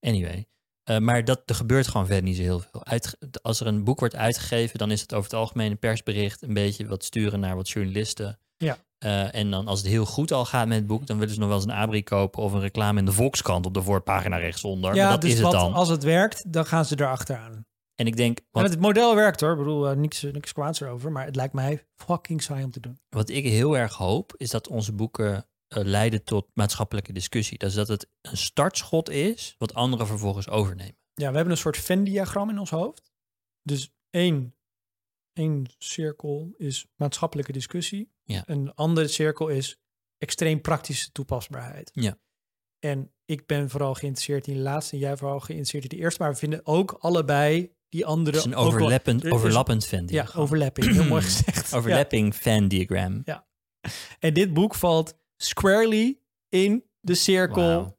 Anyway. 0.00 0.46
Eh, 0.82 0.98
maar 0.98 1.24
dat, 1.24 1.42
er 1.46 1.54
gebeurt 1.54 1.86
gewoon 1.88 2.06
verder 2.06 2.24
niet 2.24 2.36
zo 2.36 2.42
heel 2.42 2.60
veel. 2.60 2.84
Uit, 2.84 3.16
als 3.42 3.60
er 3.60 3.66
een 3.66 3.84
boek 3.84 3.98
wordt 4.00 4.16
uitgegeven, 4.16 4.78
dan 4.78 4.90
is 4.90 5.00
het 5.00 5.14
over 5.14 5.30
het 5.30 5.38
algemeen 5.40 5.70
een 5.70 5.78
persbericht, 5.78 6.42
een 6.42 6.54
beetje 6.54 6.86
wat 6.86 7.04
sturen 7.04 7.40
naar 7.40 7.56
wat 7.56 7.68
journalisten. 7.68 8.38
Ja. 8.56 8.78
Eh, 9.04 9.34
en 9.34 9.50
dan 9.50 9.66
als 9.66 9.78
het 9.78 9.88
heel 9.88 10.04
goed 10.04 10.32
al 10.32 10.44
gaat 10.44 10.66
met 10.66 10.76
het 10.76 10.86
boek, 10.86 11.06
dan 11.06 11.18
willen 11.18 11.34
ze 11.34 11.40
nog 11.40 11.48
wel 11.48 11.56
eens 11.56 11.66
een 11.66 11.72
abri 11.72 12.02
kopen 12.02 12.42
of 12.42 12.52
een 12.52 12.60
reclame 12.60 12.98
in 12.98 13.04
de 13.04 13.12
Volkskrant 13.12 13.66
op 13.66 13.74
de 13.74 13.82
voorpagina 13.82 14.36
rechtsonder. 14.36 14.94
Ja, 14.94 15.02
maar 15.02 15.12
dat 15.12 15.20
dus 15.20 15.30
is 15.30 15.36
het 15.36 15.46
wat, 15.46 15.52
dan. 15.52 15.72
als 15.72 15.88
het 15.88 16.02
werkt, 16.02 16.52
dan 16.52 16.66
gaan 16.66 16.84
ze 16.84 17.00
erachteraan. 17.00 17.66
En 17.94 18.06
ik 18.06 18.16
denk, 18.16 18.38
En 18.38 18.44
wat, 18.50 18.70
het 18.70 18.80
model 18.80 19.14
werkt 19.14 19.40
hoor. 19.40 19.52
Ik 19.52 19.58
bedoel, 19.58 19.88
eh, 19.88 19.96
niks, 19.96 20.22
niks 20.22 20.52
kwaads 20.52 20.80
erover. 20.80 21.12
Maar 21.12 21.24
het 21.24 21.36
lijkt 21.36 21.54
mij 21.54 21.86
fucking 21.96 22.42
saai 22.42 22.64
om 22.64 22.70
te 22.70 22.80
doen. 22.80 22.98
wat 23.08 23.28
ik 23.28 23.44
heel 23.44 23.76
erg 23.76 23.94
hoop, 23.94 24.34
is 24.36 24.50
dat 24.50 24.68
onze 24.68 24.92
boeken 24.92 25.46
eh, 25.68 25.84
leiden 25.84 26.24
tot 26.24 26.46
maatschappelijke 26.54 27.12
discussie. 27.12 27.58
Dus 27.58 27.74
dat 27.74 27.88
het 27.88 28.08
een 28.20 28.36
startschot 28.36 29.10
is, 29.10 29.54
wat 29.58 29.74
anderen 29.74 30.06
vervolgens 30.06 30.48
overnemen. 30.48 30.98
Ja, 31.14 31.28
we 31.28 31.34
hebben 31.34 31.52
een 31.52 31.60
soort 31.60 31.76
Venn-diagram 31.76 32.50
in 32.50 32.58
ons 32.58 32.70
hoofd. 32.70 33.12
Dus 33.62 33.94
één, 34.10 34.54
één 35.34 35.66
cirkel 35.78 36.54
is 36.56 36.86
maatschappelijke 36.96 37.52
discussie. 37.52 38.12
Ja. 38.22 38.42
Een 38.46 38.74
andere 38.74 39.08
cirkel 39.08 39.48
is 39.48 39.78
extreem 40.18 40.60
praktische 40.60 41.12
toepasbaarheid. 41.12 41.90
Ja. 41.92 42.18
En 42.78 43.12
ik 43.24 43.46
ben 43.46 43.70
vooral 43.70 43.94
geïnteresseerd 43.94 44.46
in 44.46 44.54
de 44.54 44.60
laatste 44.60 44.94
en 44.94 45.00
jij 45.00 45.16
vooral 45.16 45.40
geïnteresseerd 45.40 45.82
in 45.84 45.88
de 45.88 45.96
eerste. 45.96 46.22
Maar 46.22 46.32
we 46.32 46.38
vinden 46.38 46.66
ook 46.66 46.92
allebei 46.92 47.72
die 47.88 48.06
andere... 48.06 48.36
Het 48.36 48.46
is 48.46 48.52
een 48.52 48.58
overlappend, 48.58 49.24
er 49.24 49.32
overlappend 49.32 49.86
fan 49.86 50.06
Ja, 50.06 50.28
overlapping. 50.34 50.92
Heel 50.92 51.04
mooi 51.04 51.22
gezegd. 51.30 51.70
Ja. 51.70 51.76
Overlapping 51.76 52.34
fan 52.34 52.68
diagram. 52.68 53.24
En 54.18 54.34
dit 54.34 54.54
boek 54.54 54.74
valt 54.74 55.18
squarely 55.36 56.18
in 56.48 56.84
de 57.00 57.14
cirkel 57.14 57.98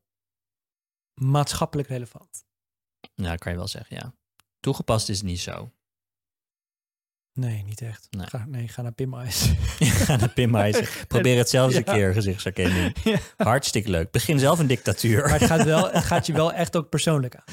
maatschappelijk 1.14 1.88
relevant. 1.88 2.46
Nou, 3.16 3.38
kan 3.38 3.52
je 3.52 3.58
wel 3.58 3.68
zeggen, 3.68 3.96
ja. 3.96 4.14
Toegepast 4.60 5.10
is 5.10 5.18
het 5.18 5.26
niet 5.26 5.40
zo. 5.40 5.72
Nee, 7.36 7.64
niet 7.64 7.82
echt. 7.82 8.08
Nee. 8.10 8.28
Ga, 8.28 8.46
nee, 8.48 8.68
ga 8.68 8.82
naar 8.82 8.92
Pim 8.92 9.14
Ice. 9.14 9.56
Ga 9.80 10.16
naar 10.22 10.30
Pim 10.34 10.56
Heijzen. 10.56 10.88
Probeer 11.08 11.38
het 11.38 11.50
zelfs 11.50 11.76
een 11.76 11.84
Ja. 11.86 11.94
keer, 11.94 12.14
gezichtsherkenning. 12.14 12.96
Ja. 13.04 13.18
Hartstikke 13.38 13.90
leuk. 13.90 14.12
Begin 14.12 14.40
zelf 14.40 14.60
een 14.60 14.68
dictatuur. 14.68 15.22
Maar 15.22 15.40
het 15.40 15.50
gaat, 15.50 15.64
wel, 15.64 15.90
het 15.92 16.04
gaat 16.04 16.26
je 16.26 16.34
wel 16.34 16.54
echt 16.54 16.76
ook 16.76 16.90
persoonlijk 16.90 17.36
aan. 17.36 17.44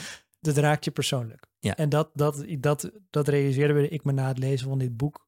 Dat 0.41 0.57
raakt 0.57 0.85
je 0.85 0.91
persoonlijk. 0.91 1.47
Ja. 1.59 1.77
En 1.77 1.89
dat, 1.89 2.11
dat, 2.15 2.45
dat, 2.59 2.91
dat 3.11 3.29
realiseerde 3.29 3.89
ik 3.89 4.05
me 4.05 4.13
na 4.13 4.29
het 4.29 4.39
lezen 4.39 4.69
van 4.69 4.79
dit 4.79 4.97
boek 4.97 5.27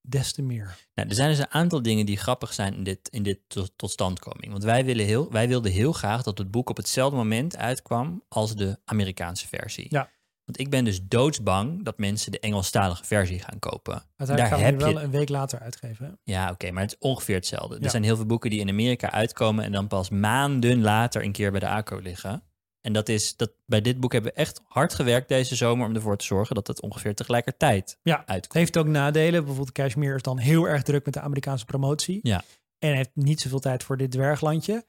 des 0.00 0.32
te 0.32 0.42
meer. 0.42 0.76
Nou, 0.94 1.08
er 1.08 1.14
zijn 1.14 1.28
dus 1.30 1.38
een 1.38 1.50
aantal 1.50 1.82
dingen 1.82 2.06
die 2.06 2.16
grappig 2.16 2.52
zijn 2.52 2.74
in 2.74 2.84
dit, 2.84 3.08
in 3.08 3.22
dit 3.22 3.38
tot, 3.46 3.72
totstandkoming. 3.76 4.50
Want 4.52 4.64
wij, 4.64 4.84
willen 4.84 5.06
heel, 5.06 5.30
wij 5.32 5.48
wilden 5.48 5.72
heel 5.72 5.92
graag 5.92 6.22
dat 6.22 6.38
het 6.38 6.50
boek 6.50 6.70
op 6.70 6.76
hetzelfde 6.76 7.16
moment 7.16 7.56
uitkwam 7.56 8.22
als 8.28 8.54
de 8.56 8.78
Amerikaanse 8.84 9.48
versie. 9.48 9.86
Ja. 9.88 10.10
Want 10.50 10.62
ik 10.62 10.70
ben 10.70 10.84
dus 10.84 11.00
doodsbang 11.02 11.84
dat 11.84 11.98
mensen 11.98 12.32
de 12.32 12.40
Engelstalige 12.40 13.04
versie 13.04 13.38
gaan 13.38 13.58
kopen. 13.58 13.92
Uiteindelijk 13.92 14.38
Daar 14.38 14.46
gaan 14.48 14.58
we 14.58 14.64
heb 14.64 14.74
nu 14.78 14.86
je- 14.86 14.94
wel 14.94 15.02
een 15.02 15.10
week 15.10 15.28
later 15.28 15.58
uitgeven. 15.58 16.06
hè? 16.06 16.12
Ja, 16.32 16.50
oké, 16.50 16.70
maar 16.70 16.82
het 16.82 16.92
is 16.92 16.98
ongeveer 16.98 17.34
hetzelfde. 17.34 17.78
Er 17.78 17.90
zijn 17.90 18.02
heel 18.02 18.16
veel 18.16 18.26
boeken 18.26 18.50
die 18.50 18.60
in 18.60 18.68
Amerika 18.68 19.10
uitkomen 19.10 19.64
en 19.64 19.72
dan 19.72 19.86
pas 19.86 20.08
maanden 20.10 20.80
later 20.80 21.24
een 21.24 21.32
keer 21.32 21.50
bij 21.50 21.60
de 21.60 21.68
ACO 21.68 21.98
liggen. 21.98 22.42
En 22.80 22.92
dat 22.92 23.08
is, 23.08 23.36
dat, 23.36 23.50
bij 23.66 23.80
dit 23.80 24.00
boek 24.00 24.12
hebben 24.12 24.30
we 24.34 24.36
echt 24.38 24.60
hard 24.64 24.94
gewerkt 24.94 25.28
deze 25.28 25.54
zomer 25.56 25.86
om 25.86 25.94
ervoor 25.94 26.16
te 26.16 26.24
zorgen 26.24 26.54
dat 26.54 26.66
het 26.66 26.80
ongeveer 26.80 27.14
tegelijkertijd 27.14 27.98
Ja, 28.02 28.18
Het 28.18 28.28
uitkomt. 28.28 28.54
heeft 28.54 28.76
ook 28.76 28.86
nadelen. 28.86 29.40
Bijvoorbeeld 29.40 29.72
Kashmir 29.72 30.14
is 30.14 30.22
dan 30.22 30.38
heel 30.38 30.68
erg 30.68 30.82
druk 30.82 31.04
met 31.04 31.14
de 31.14 31.20
Amerikaanse 31.20 31.64
promotie. 31.64 32.18
Ja. 32.22 32.42
En 32.78 32.94
heeft 32.94 33.10
niet 33.14 33.40
zoveel 33.40 33.60
tijd 33.60 33.82
voor 33.84 33.96
dit 33.96 34.10
dwerglandje, 34.10 34.86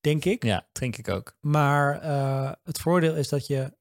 denk 0.00 0.24
ik. 0.24 0.44
Ja, 0.44 0.66
drink 0.72 0.96
ik 0.96 1.08
ook. 1.08 1.36
Maar 1.40 2.00
eh, 2.00 2.52
het 2.64 2.78
voordeel 2.80 3.14
is 3.14 3.28
dat 3.28 3.46
je, 3.46 3.76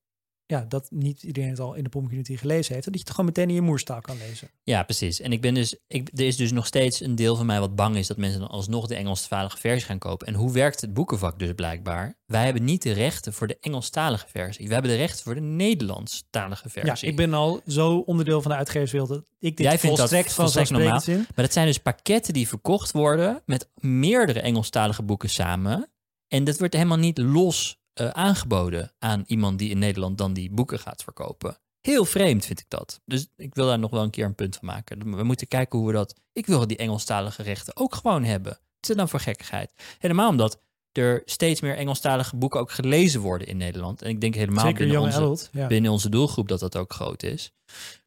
ja, 0.48 0.66
dat 0.68 0.88
niet 0.92 1.24
iedereen 1.24 1.50
het 1.50 1.60
al 1.60 1.74
in 1.74 1.84
de 1.84 1.90
POM 1.90 2.04
community 2.04 2.38
gelezen 2.38 2.74
heeft. 2.74 2.86
Dat 2.86 2.94
je 2.94 3.00
het 3.00 3.10
gewoon 3.10 3.26
meteen 3.26 3.48
in 3.48 3.56
je 3.56 3.62
moerstaal 3.62 4.02
kan 4.02 4.18
lezen. 4.18 4.50
Ja, 4.64 4.84
precies. 4.84 5.20
En 5.20 5.32
ik 5.32 5.42
ben 5.42 5.54
dus, 5.54 5.76
ik, 5.88 6.10
er 6.14 6.26
is 6.26 6.36
dus 6.36 6.52
nog 6.52 6.66
steeds 6.66 7.02
een 7.02 7.16
deel 7.16 7.36
van 7.36 7.46
mij 7.46 7.60
wat 7.60 7.76
bang 7.76 7.96
is 7.96 8.08
dat 8.08 8.18
mensen 8.18 8.40
dan 8.40 8.50
alsnog 8.50 8.88
de 8.88 8.96
Engelstalige 8.96 9.58
versie 9.58 9.86
gaan 9.88 9.98
kopen. 9.98 10.28
En 10.28 10.34
hoe 10.34 10.52
werkt 10.52 10.82
het 10.82 10.94
boekenvak 10.94 11.40
dus 11.40 11.52
blijkbaar? 11.56 12.18
Wij 12.26 12.44
hebben 12.44 12.64
niet 12.64 12.82
de 12.82 12.92
rechten 12.92 13.34
voor 13.34 13.48
de 13.48 13.58
Engelstalige 13.62 14.26
versie. 14.30 14.68
We 14.68 14.74
hebben 14.74 14.92
de 14.92 14.98
rechten 14.98 15.24
voor 15.24 15.36
de 15.36 15.42
Nederlandstalige 15.42 16.70
Ja, 16.74 16.82
versie. 16.82 17.10
ik 17.10 17.16
ben 17.16 17.34
al 17.34 17.62
zo 17.66 17.98
onderdeel 17.98 18.42
van 18.42 18.52
de 18.52 18.58
uitgeverswereld 18.58 19.10
dat 19.10 19.24
ik 19.40 19.58
dit 19.58 19.66
Jij 19.66 19.80
vindt 19.80 19.98
dat 19.98 20.10
volstrekt 20.10 20.34
volstrekt 20.34 20.68
vanzelfsprekend 20.68 21.04
vind. 21.04 21.36
Maar 21.36 21.46
dat 21.46 21.54
zijn 21.54 21.66
dus 21.66 21.78
pakketten 21.78 22.34
die 22.34 22.48
verkocht 22.48 22.92
worden 22.92 23.42
met 23.46 23.70
meerdere 23.76 24.40
Engelstalige 24.40 25.04
boeken 25.04 25.30
samen. 25.30 25.92
En 26.28 26.44
dat 26.44 26.60
wordt 26.60 26.74
helemaal 26.74 26.98
niet 26.98 27.18
los 27.18 27.80
eh, 27.98 28.10
aangeboden 28.10 28.92
aan 29.00 29.24
iemand 29.28 29.60
die 29.60 29.70
in 29.70 29.80
Nederland 29.80 30.18
dan 30.18 30.34
die 30.34 30.52
boeken 30.52 30.80
gaat 30.80 31.04
verkopen. 31.04 31.58
Heel 31.82 32.06
vreemd 32.06 32.46
vind 32.46 32.60
ik 32.60 32.70
dat. 32.70 33.02
Dus 33.06 33.28
ik 33.36 33.56
wil 33.56 33.66
daar 33.66 33.80
nog 33.80 33.92
wel 33.92 34.04
een 34.04 34.10
keer 34.10 34.26
een 34.26 34.36
punt 34.36 34.56
van 34.56 34.68
maken. 34.68 35.16
We 35.16 35.24
moeten 35.24 35.48
kijken 35.48 35.80
hoe 35.80 35.88
we 35.88 35.94
dat... 35.94 36.16
Ik 36.34 36.46
wil 36.46 36.68
die 36.68 36.78
Engelstalige 36.78 37.44
rechten 37.44 37.78
ook 37.78 37.96
gewoon 37.96 38.24
hebben. 38.24 38.52
Wat 38.52 38.82
is 38.82 38.88
het 38.88 38.98
nou 38.98 39.10
voor 39.10 39.20
gekkigheid? 39.20 39.72
Helemaal 40.00 40.30
omdat 40.30 40.60
er 40.92 41.22
steeds 41.26 41.62
meer 41.62 41.78
Engelstalige 41.78 42.36
boeken 42.36 42.60
ook 42.60 42.72
gelezen 42.72 43.22
worden 43.22 43.48
in 43.48 43.58
Nederland. 43.58 44.02
En 44.02 44.10
ik 44.10 44.22
denk 44.22 44.36
helemaal 44.36 44.66
Zeker 44.66 44.78
binnen, 44.78 44.96
young 44.96 45.06
onze, 45.08 45.18
adult. 45.18 45.50
Ja. 45.52 45.68
binnen 45.68 45.92
onze 45.92 46.10
doelgroep 46.10 46.48
dat 46.48 46.60
dat 46.60 46.76
ook 46.76 46.94
groot 46.94 47.24
is. 47.24 47.52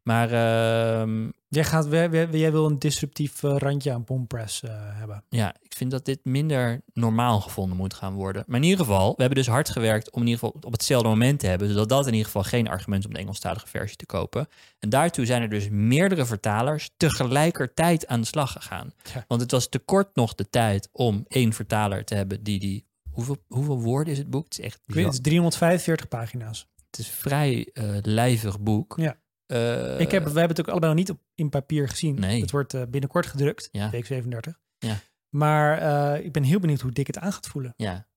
Maar 0.03 0.33
ehm, 0.33 1.29
Jij, 1.51 1.65
gaat, 1.65 1.87
jij 2.31 2.53
wil 2.53 2.67
een 2.67 2.79
disruptief 2.79 3.43
eh, 3.43 3.57
randje 3.57 3.93
aan 3.93 4.05
Pompress 4.05 4.63
eh 4.63 4.71
hebben. 4.75 5.25
ja, 5.29 5.55
ik 5.63 5.75
vind 5.75 5.91
dat 5.91 6.05
dit 6.05 6.25
minder 6.25 6.81
normaal 6.93 7.41
gevonden 7.41 7.77
moet 7.77 7.95
gaan 7.95 8.15
worden. 8.15 8.45
Maar 8.47 8.57
in 8.57 8.63
ieder 8.63 8.85
geval, 8.85 9.09
we 9.09 9.21
hebben 9.21 9.39
dus 9.39 9.47
hard 9.47 9.69
gewerkt 9.69 10.11
om 10.11 10.21
in 10.21 10.29
ieder 10.29 10.45
geval 10.45 10.61
op 10.63 10.73
hetzelfde 10.73 11.09
moment 11.09 11.41
te 11.41 11.47
hebben, 11.47 11.69
zodat 11.69 11.89
dat 11.89 12.07
in 12.07 12.13
ieder 12.13 12.27
geval 12.27 12.43
geen 12.43 12.69
argument 12.69 13.01
is 13.01 13.07
om 13.07 13.13
de 13.13 13.21
Engelstalige 13.21 13.67
versie 13.67 13.97
te 13.97 14.07
kopen. 14.07 14.49
En 14.79 14.89
daartoe 14.89 15.27
zijn 15.27 15.43
er 15.43 15.49
dus 15.49 15.69
meerdere 15.69 16.27
vertalers 16.27 16.91
tegelijkertijd 16.97 18.07
aan 18.07 18.21
de 18.21 18.27
slag 18.27 18.53
gegaan. 18.53 18.93
Ja. 19.15 19.25
Want 19.29 19.41
het 19.41 19.51
was 19.51 19.69
te 19.69 19.79
kort 19.79 20.15
nog 20.15 20.35
de 20.35 20.51
tijd 20.51 20.89
om 20.93 21.25
één 21.29 21.53
vertaler 21.53 22.05
te 22.05 22.15
hebben 22.15 22.43
die 22.43 22.59
die... 22.59 22.85
Hoeveel, 23.11 23.37
hoeveel 23.49 23.81
woorden 23.81 24.13
is 24.13 24.19
het 24.19 24.31
boek? 24.31 24.45
Het 24.45 24.59
is 24.59 24.65
echt 24.65 24.81
Ik 24.87 24.95
weet, 24.95 25.05
het 25.05 25.13
is 25.15 25.21
345 25.21 26.09
pagina's. 26.09 26.69
Het 26.91 26.99
is 26.99 27.07
een 27.07 27.15
vrij 27.15 27.69
eh, 27.73 27.97
lijvig 28.03 28.61
boek. 28.61 28.95
Ja. 28.97 29.17
Eh, 29.51 30.01
ik 30.01 30.11
heb, 30.11 30.23
we 30.23 30.29
hebben 30.39 30.49
het 30.49 30.61
ook 30.61 30.69
allebei 30.69 30.93
nog 30.93 31.01
niet 31.01 31.11
op, 31.11 31.21
in 31.35 31.49
papier 31.49 31.89
gezien. 31.89 32.15
Nee. 32.21 32.41
Het 32.41 32.51
wordt 32.51 32.75
eh, 32.75 32.83
binnenkort 32.89 33.27
gedrukt, 33.27 33.69
Ja. 33.73 33.91
week 33.91 34.07
37. 34.07 34.61
Ja. 34.79 34.99
Maar 35.29 35.79
eh, 35.79 36.25
ik 36.25 36.33
ben 36.33 36.43
heel 36.43 36.61
benieuwd 36.61 36.81
hoe 36.81 36.93
dik 36.93 37.07
het 37.07 37.19
aan 37.19 37.33
gaat 37.33 37.47
voelen. 37.47 37.75
Ja, 37.77 38.09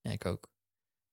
ja 0.00 0.10
ik 0.10 0.24
ook. 0.26 0.48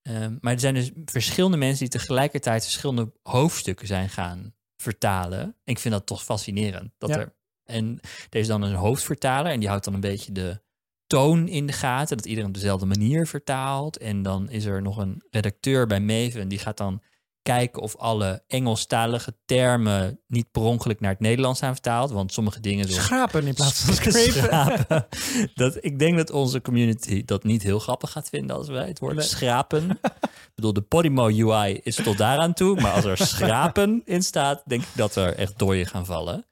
Ehm, 0.01 0.37
maar 0.41 0.53
er 0.53 0.59
zijn 0.59 0.73
dus 0.73 0.91
verschillende 1.05 1.57
mensen 1.57 1.79
die 1.89 1.99
tegelijkertijd 1.99 2.63
verschillende 2.63 3.11
hoofdstukken 3.23 3.87
zijn 3.87 4.09
gaan 4.09 4.55
vertalen. 4.81 5.55
Ik 5.63 5.79
vind 5.79 5.93
dat 5.93 6.05
toch 6.05 6.23
fascinerend. 6.23 6.91
Dat 6.97 7.09
Ja. 7.09 7.17
er, 7.17 7.35
en 7.63 7.99
er 8.29 8.39
is 8.39 8.47
dan 8.47 8.61
een 8.61 8.73
hoofdvertaler 8.75 9.51
en 9.51 9.59
die 9.59 9.67
houdt 9.69 9.85
dan 9.85 9.93
een 9.93 9.99
beetje 9.99 10.31
de 10.31 10.61
toon 11.07 11.47
in 11.47 11.65
de 11.65 11.73
gaten. 11.73 12.17
Dat 12.17 12.25
iedereen 12.25 12.49
op 12.49 12.53
dezelfde 12.55 12.85
manier 12.85 13.27
vertaalt. 13.27 13.97
En 13.97 14.21
dan 14.21 14.49
is 14.49 14.65
er 14.65 14.81
nog 14.81 14.97
een 14.97 15.23
redacteur 15.29 15.87
bij 15.87 15.99
Maven 15.99 16.47
die 16.47 16.59
gaat 16.59 16.77
dan 16.77 17.01
kijken 17.47 17.81
of 17.81 17.95
alle 17.95 18.43
Engelstalige 18.47 19.35
termen 19.45 20.19
niet 20.27 20.51
per 20.51 20.61
ongeluk 20.61 20.99
naar 20.99 21.11
het 21.11 21.19
Nederlands 21.19 21.59
zijn 21.59 21.73
vertaald. 21.73 22.11
Want 22.11 22.33
sommige 22.33 22.59
dingen 22.59 22.87
zoals 22.87 23.05
Schrapen 23.05 23.47
in 23.47 23.53
plaats 23.53 23.81
van 23.81 23.93
schrapen. 24.13 25.07
dat, 25.55 25.83
ik 25.83 25.99
denk 25.99 26.17
dat 26.17 26.29
onze 26.31 26.61
community 26.61 27.25
dat 27.25 27.43
niet 27.43 27.63
heel 27.63 27.79
grappig 27.79 28.11
gaat 28.11 28.29
vinden 28.29 28.55
als 28.55 28.67
wij 28.67 28.87
het 28.87 28.99
woord 28.99 29.15
Nee. 29.15 29.25
schrapen. 29.25 29.89
ik 29.89 30.51
bedoel, 30.55 30.73
de 30.73 30.81
Podimo 30.81 31.27
UI 31.27 31.79
is 31.83 31.95
tot 31.95 32.17
daaraan 32.17 32.53
toe. 32.53 32.81
Maar 32.81 32.91
als 32.91 33.05
er 33.05 33.17
schrapen 33.17 34.01
in 34.15 34.23
staat, 34.23 34.63
denk 34.65 34.81
ik 34.81 34.95
dat 34.95 35.15
er 35.15 35.35
echt 35.35 35.59
dooien 35.59 35.85
gaan 35.87 36.05
vallen. 36.05 36.45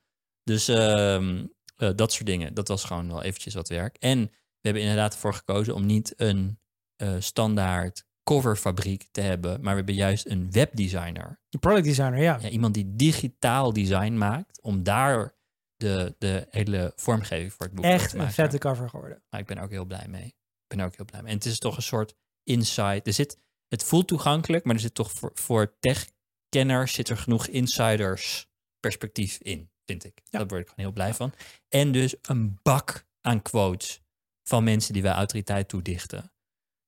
Dus 0.44 0.68
ehm, 0.68 1.46
eh, 1.76 1.90
dat 1.96 2.12
soort 2.14 2.26
dingen. 2.26 2.54
Dat 2.54 2.68
was 2.68 2.84
gewoon 2.84 3.08
wel 3.08 3.24
eventjes 3.24 3.54
wat 3.54 3.70
werk. 3.70 3.96
En 4.00 4.20
we 4.22 4.62
hebben 4.62 4.82
inderdaad 4.82 5.14
ervoor 5.14 5.34
gekozen 5.34 5.76
om 5.76 5.86
niet 5.86 6.14
een 6.18 6.60
eh, 6.96 7.16
standaard 7.20 8.06
coverfabriek 8.26 9.08
te 9.12 9.22
hebben. 9.22 9.52
Maar 9.52 9.72
we 9.72 9.78
hebben 9.78 9.96
juist 9.96 10.26
een 10.26 10.52
webdesigner 10.52 11.40
De 11.50 11.58
product 11.58 11.86
designer, 11.86 12.22
ja. 12.22 12.38
ja, 12.42 12.50
iemand 12.50 12.74
die 12.74 12.96
digitaal 12.96 13.74
design 13.74 14.14
maakt, 14.14 14.62
om 14.62 14.84
daar 14.84 15.34
de, 15.76 16.16
de 16.18 16.48
hele 16.50 16.94
vormgeving 16.96 17.54
voor 17.54 17.66
het 17.66 17.76
boek 17.76 17.86
Echt 17.86 18.10
te 18.10 18.12
een 18.12 18.18
maken. 18.18 18.34
vette 18.34 18.58
cover 18.58 18.90
geworden. 18.90 19.24
Maar 19.30 19.40
ik 19.40 19.46
ben 19.46 19.58
er 19.58 19.64
ook 19.64 19.70
heel 19.70 19.86
blij 19.86 20.08
mee. 20.08 20.26
Ik 20.26 20.68
ben 20.68 20.80
er 20.80 20.86
ook 20.86 20.96
heel 20.96 21.06
blij 21.06 21.22
mee. 21.22 21.32
En 21.32 21.38
het 21.38 21.46
is 21.46 21.60
toch 21.60 21.76
een 21.76 21.84
soort 21.84 22.16
insight. 22.44 23.08
Er 23.08 23.14
zit, 23.14 23.38
het 23.68 23.84
voelt 23.84 24.08
toegankelijk, 24.08 24.66
maar 24.66 24.76
er 24.76 24.82
zit 24.82 24.94
toch 24.96 25.12
voor, 25.12 25.32
voor 25.34 25.76
tech-kenners 25.80 26.94
zit 26.94 27.10
er 27.10 27.18
genoeg 27.18 27.48
insiders 27.48 28.48
perspectief 28.80 29.38
in, 29.38 29.70
vind 29.86 30.06
ik. 30.06 30.22
Ja. 30.24 30.38
Daar 30.40 30.48
word 30.48 30.62
ik 30.62 30.68
gewoon 30.68 30.86
heel 30.86 30.94
blij 30.94 31.14
van. 31.14 31.34
En 31.70 31.92
dus 31.92 32.16
een 32.22 32.60
bak 32.62 33.06
aan 33.22 33.42
quotes 33.42 34.02
van 34.44 34.64
mensen 34.64 34.94
die 34.94 35.02
wij 35.02 35.12
autoriteit 35.14 35.68
toedichten. 35.68 36.32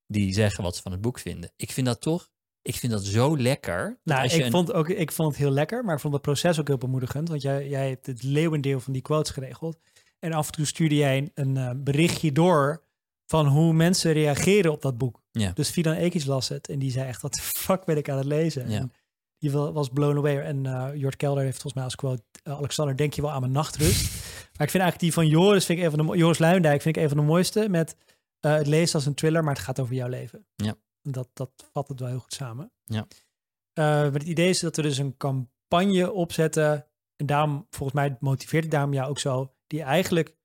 Die 0.08 0.34
zeggen 0.34 0.64
wat 0.64 0.76
ze 0.76 0.82
van 0.82 0.92
het 0.92 1.02
boek 1.02 1.20
vinden. 1.20 1.52
Ik 1.56 1.72
vind 1.72 1.88
dat 1.88 2.02
toch, 2.02 2.30
ik 2.62 2.76
vind 2.76 2.92
dat 2.92 3.04
zo 3.06 3.38
lekker. 3.38 4.00
dat 4.04 4.18
Nou, 4.18 4.30
ik, 4.30 4.44
een- 4.46 4.52
vond 4.52 4.74
ook, 4.74 4.90
ik 4.90 5.12
vond 5.12 5.30
het 5.30 5.38
heel 5.38 5.52
lekker, 5.52 5.84
maar 5.86 5.96
ik 5.96 6.02
vond 6.02 6.14
het 6.14 6.22
proces 6.22 6.60
ook 6.60 6.68
heel 6.68 6.78
bemoedigend. 6.78 7.30
Want 7.30 7.42
jij, 7.42 7.68
jij 7.70 7.90
hebt 7.90 8.06
het 8.06 8.24
leeuwendeel 8.24 8.80
van 8.80 8.94
die 8.94 9.02
quotes 9.02 9.32
geregeld. 9.34 9.78
En 10.20 10.34
af 10.34 10.46
en 10.48 10.52
toe 10.54 10.66
stuurde 10.66 10.96
jij 10.96 11.18
een, 11.18 11.32
een 11.34 11.58
eh, 11.58 11.72
berichtje 11.84 12.32
door 12.32 12.84
van 13.26 13.48
hoe 13.48 13.74
mensen 13.74 14.14
reageren 14.14 14.72
op 14.72 14.82
dat 14.82 14.98
boek. 14.98 15.22
Ja. 15.32 15.52
Dus 15.54 15.70
Fidan 15.70 15.94
Ekic 15.96 16.26
las 16.26 16.50
het 16.50 16.70
en 16.70 16.80
die 16.80 16.92
zei 16.92 17.08
echt, 17.08 17.22
wat 17.22 17.34
de 17.34 17.42
fuck 17.42 17.86
ben 17.86 17.98
ik 17.98 18.10
aan 18.10 18.18
het 18.18 18.26
lezen? 18.26 18.70
Ja. 18.70 18.78
En 18.80 18.92
die 19.38 19.52
wa- 19.52 19.72
was 19.72 19.90
blown 19.90 20.18
away. 20.18 20.38
En 20.40 20.66
eh 20.66 20.88
Jort 20.96 21.16
Kelder 21.16 21.44
heeft 21.44 21.54
volgens 21.62 21.74
mij 21.74 21.84
als 21.84 21.96
quote, 21.96 22.24
eh, 22.44 22.54
Alexander, 22.54 22.98
denk 22.98 23.14
je 23.14 23.22
wel 23.22 23.32
aan 23.32 23.40
mijn 23.42 23.52
nachtrust? 23.52 24.02
maar 24.58 24.66
ik 24.68 24.72
vind 24.72 24.84
eigenlijk 24.84 25.00
die 25.00 25.14
van 25.14 25.28
Joris, 25.28 25.66
vind 25.66 25.80
ik 25.80 25.86
een 25.86 25.92
van 25.92 26.08
de, 26.08 26.18
Joris 26.18 26.38
Luijendijk 26.38 26.82
vind 26.82 26.96
ik 26.96 27.02
een 27.04 27.10
van 27.10 27.18
de 27.18 27.24
mooiste 27.24 27.70
met 27.70 27.96
eh, 28.40 28.54
het 28.54 28.68
leest 28.68 28.96
als 28.96 29.06
een 29.06 29.14
thriller, 29.14 29.44
maar 29.44 29.54
het 29.54 29.64
gaat 29.64 29.80
over 29.80 29.94
jouw 29.96 30.08
leven. 30.08 30.46
Ja. 30.56 30.76
Dat, 31.02 31.30
dat 31.34 31.52
vat 31.72 31.88
het 31.88 32.00
wel 32.00 32.10
heel 32.10 32.20
goed 32.20 32.34
samen. 32.34 32.72
Ja. 32.84 33.08
Eh, 33.74 34.14
het 34.14 34.24
idee 34.24 34.50
is 34.50 34.60
dat 34.60 34.76
we 34.76 34.82
dus 34.82 34.98
een 34.98 35.18
campagne 35.18 36.12
opzetten. 36.12 36.86
En 37.16 37.26
daarom, 37.26 37.68
volgens 37.70 38.00
mij 38.00 38.18
motiveert 38.20 38.64
het 38.64 38.72
daarom 38.72 38.94
jou 38.94 39.10
ook 39.10 39.20
zo. 39.20 39.54
Die 39.68 39.82
eigenlijk, 39.82 40.36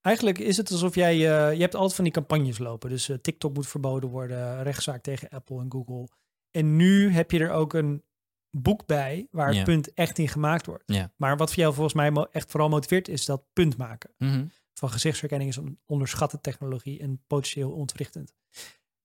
eigenlijk 0.00 0.38
is 0.38 0.56
het 0.56 0.70
alsof 0.70 0.94
jij, 0.94 1.12
eh, 1.12 1.54
je 1.54 1.60
hebt 1.60 1.74
altijd 1.74 1.94
van 1.94 2.04
die 2.04 2.12
campagnes 2.12 2.58
lopen. 2.58 2.90
Dus 2.90 3.10
TikTok 3.22 3.54
moet 3.54 3.68
verboden 3.68 4.08
worden, 4.10 4.62
rechtszaak 4.62 5.02
tegen 5.02 5.28
Apple 5.28 5.60
en 5.60 5.72
Google. 5.72 6.08
En 6.50 6.76
nu 6.76 7.10
heb 7.10 7.30
je 7.30 7.38
er 7.38 7.50
ook 7.50 7.72
een 7.72 8.04
boek 8.50 8.86
bij 8.86 9.28
waar 9.30 9.46
het 9.46 9.56
Ja. 9.56 9.62
punt 9.62 9.94
echt 9.94 10.18
in 10.18 10.28
gemaakt 10.28 10.66
wordt. 10.66 10.82
Ja. 10.86 11.12
Maar 11.16 11.36
wat 11.36 11.48
voor 11.52 11.62
jou 11.62 11.74
volgens 11.74 11.94
mij 11.94 12.26
echt 12.30 12.50
vooral 12.50 12.68
motiveert, 12.68 13.08
is 13.08 13.24
dat 13.24 13.44
punt 13.52 13.76
maken. 13.76 14.10
Mhm. 14.18 14.46
Van 14.78 14.90
gezichtsherkenning 14.90 15.50
is 15.50 15.56
een 15.56 15.78
onderschatte 15.86 16.40
technologie 16.40 17.00
en 17.00 17.22
potentieel 17.26 17.70
ontwrichtend. 17.70 18.34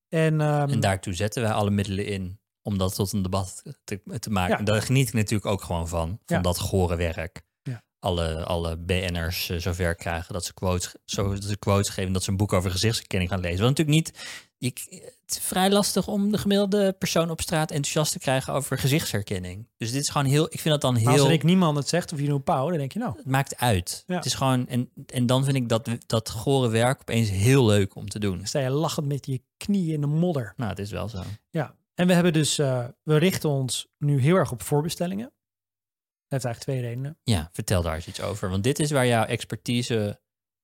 En, 0.09 0.41
ehm, 0.41 0.69
En 0.69 0.79
daartoe 0.79 1.13
zetten 1.13 1.41
wij 1.41 1.51
alle 1.51 1.69
middelen 1.69 2.05
in 2.05 2.39
om 2.61 2.77
dat 2.77 2.95
tot 2.95 3.11
een 3.11 3.21
debat 3.21 3.63
te, 3.83 4.01
te 4.19 4.29
maken. 4.29 4.51
Ja. 4.53 4.59
En 4.59 4.65
daar 4.65 4.81
geniet 4.81 5.07
ik 5.07 5.13
natuurlijk 5.13 5.45
ook 5.45 5.63
gewoon 5.63 5.87
van, 5.87 6.07
van 6.25 6.37
Ja. 6.37 6.41
dat 6.41 6.59
gore 6.59 6.95
werk. 6.95 7.41
Ja. 7.63 7.83
Alle, 7.99 8.43
alle 8.45 8.77
BN'ers 8.77 9.49
eh, 9.49 9.57
zover 9.57 9.95
krijgen 9.95 10.33
dat 10.33 10.45
ze, 10.45 10.53
quotes, 10.53 10.95
zo, 11.05 11.33
dat 11.33 11.43
ze 11.43 11.57
quotes 11.57 11.89
geven, 11.89 12.13
dat 12.13 12.23
ze 12.23 12.29
een 12.31 12.37
boek 12.37 12.53
over 12.53 12.71
gezichtsherkenning 12.71 13.29
gaan 13.31 13.39
lezen. 13.39 13.63
Want 13.63 13.77
natuurlijk 13.77 13.97
niet, 14.07 14.19
je, 14.61 14.73
het 15.25 15.35
is 15.35 15.39
vrij 15.39 15.69
lastig 15.69 16.07
om 16.07 16.31
de 16.31 16.37
gemiddelde 16.37 16.93
persoon 16.93 17.29
op 17.29 17.41
straat 17.41 17.71
enthousiast 17.71 18.11
te 18.11 18.19
krijgen 18.19 18.53
over 18.53 18.77
gezichtsherkenning. 18.77 19.67
Dus 19.77 19.91
dit 19.91 20.01
is 20.01 20.09
gewoon 20.09 20.27
heel, 20.27 20.45
ik 20.45 20.59
vind 20.59 20.69
dat 20.69 20.81
dan 20.81 20.93
maar 20.93 21.05
als 21.05 21.15
heel, 21.15 21.27
Rick 21.27 21.43
Niemand 21.43 21.77
het 21.77 21.87
zegt 21.87 22.13
of 22.13 22.19
Jeroen 22.19 22.43
Pauw, 22.43 22.69
dan 22.69 22.77
denk 22.77 22.91
je 22.91 22.99
nou, 22.99 23.17
het 23.17 23.25
maakt 23.25 23.57
uit. 23.57 24.03
Ja. 24.07 24.15
Het 24.15 24.25
is 24.25 24.33
gewoon, 24.33 24.67
en, 24.67 24.89
en 25.05 25.25
dan 25.25 25.43
vind 25.43 25.55
ik 25.55 25.69
dat, 25.69 25.89
dat 26.07 26.29
gore 26.29 26.69
werk 26.69 27.01
opeens 27.01 27.29
heel 27.29 27.65
leuk 27.65 27.95
om 27.95 28.09
te 28.09 28.19
doen. 28.19 28.37
dan 28.37 28.47
sta 28.47 28.59
je 28.59 28.69
lachend 28.69 29.07
met 29.07 29.25
je 29.25 29.41
knieën 29.57 29.93
in 29.93 30.01
de 30.01 30.07
modder. 30.07 30.53
Nou, 30.57 30.69
het 30.69 30.79
is 30.79 30.91
wel 30.91 31.09
zo. 31.09 31.21
Ja, 31.49 31.75
en 31.93 32.07
we 32.07 32.13
hebben 32.13 32.33
dus, 32.33 32.57
eh, 32.57 32.85
we 33.03 33.17
richten 33.17 33.49
ons 33.49 33.87
nu 33.97 34.19
heel 34.19 34.35
erg 34.35 34.51
op 34.51 34.61
voorbestellingen. 34.61 35.31
Dat 36.27 36.41
heeft 36.41 36.45
eigenlijk 36.45 36.63
twee 36.63 36.91
redenen. 36.91 37.17
Ja, 37.23 37.49
vertel 37.53 37.81
daar 37.81 37.95
eens 37.95 38.07
iets 38.07 38.21
over. 38.21 38.49
Want 38.49 38.63
dit 38.63 38.79
is 38.79 38.91
waar 38.91 39.07
jouw 39.07 39.25
expertise 39.25 40.20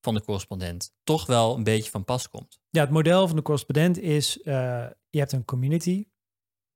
van 0.07 0.15
de 0.15 0.23
correspondent 0.23 0.93
toch 1.03 1.25
wel 1.25 1.55
een 1.55 1.63
beetje 1.63 1.91
van 1.91 2.03
pas 2.03 2.29
komt. 2.29 2.59
Ja, 2.69 2.81
het 2.81 2.89
model 2.89 3.27
van 3.27 3.35
de 3.35 3.41
correspondent 3.41 3.99
is, 3.99 4.41
eh, 4.41 4.53
je 5.09 5.19
hebt 5.19 5.31
een 5.31 5.45
community, 5.45 6.07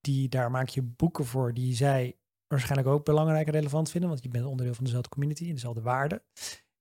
die, 0.02 0.30
daar 0.30 0.52
maak 0.52 0.70
je 0.70 0.82
boeken 0.82 1.26
voor 1.26 1.54
die 1.54 1.76
zij 1.76 2.18
waarschijnlijk 2.48 2.90
ook 2.90 3.06
belangrijk 3.06 3.48
en 3.48 3.54
relevant 3.54 3.90
vinden, 3.90 4.10
want 4.10 4.24
je 4.24 4.30
bent 4.30 4.46
onderdeel 4.46 4.74
van 4.74 4.84
dezelfde 4.84 5.10
community 5.10 5.48
en 5.48 5.54
dezelfde 5.54 5.82
waarden. 5.82 6.22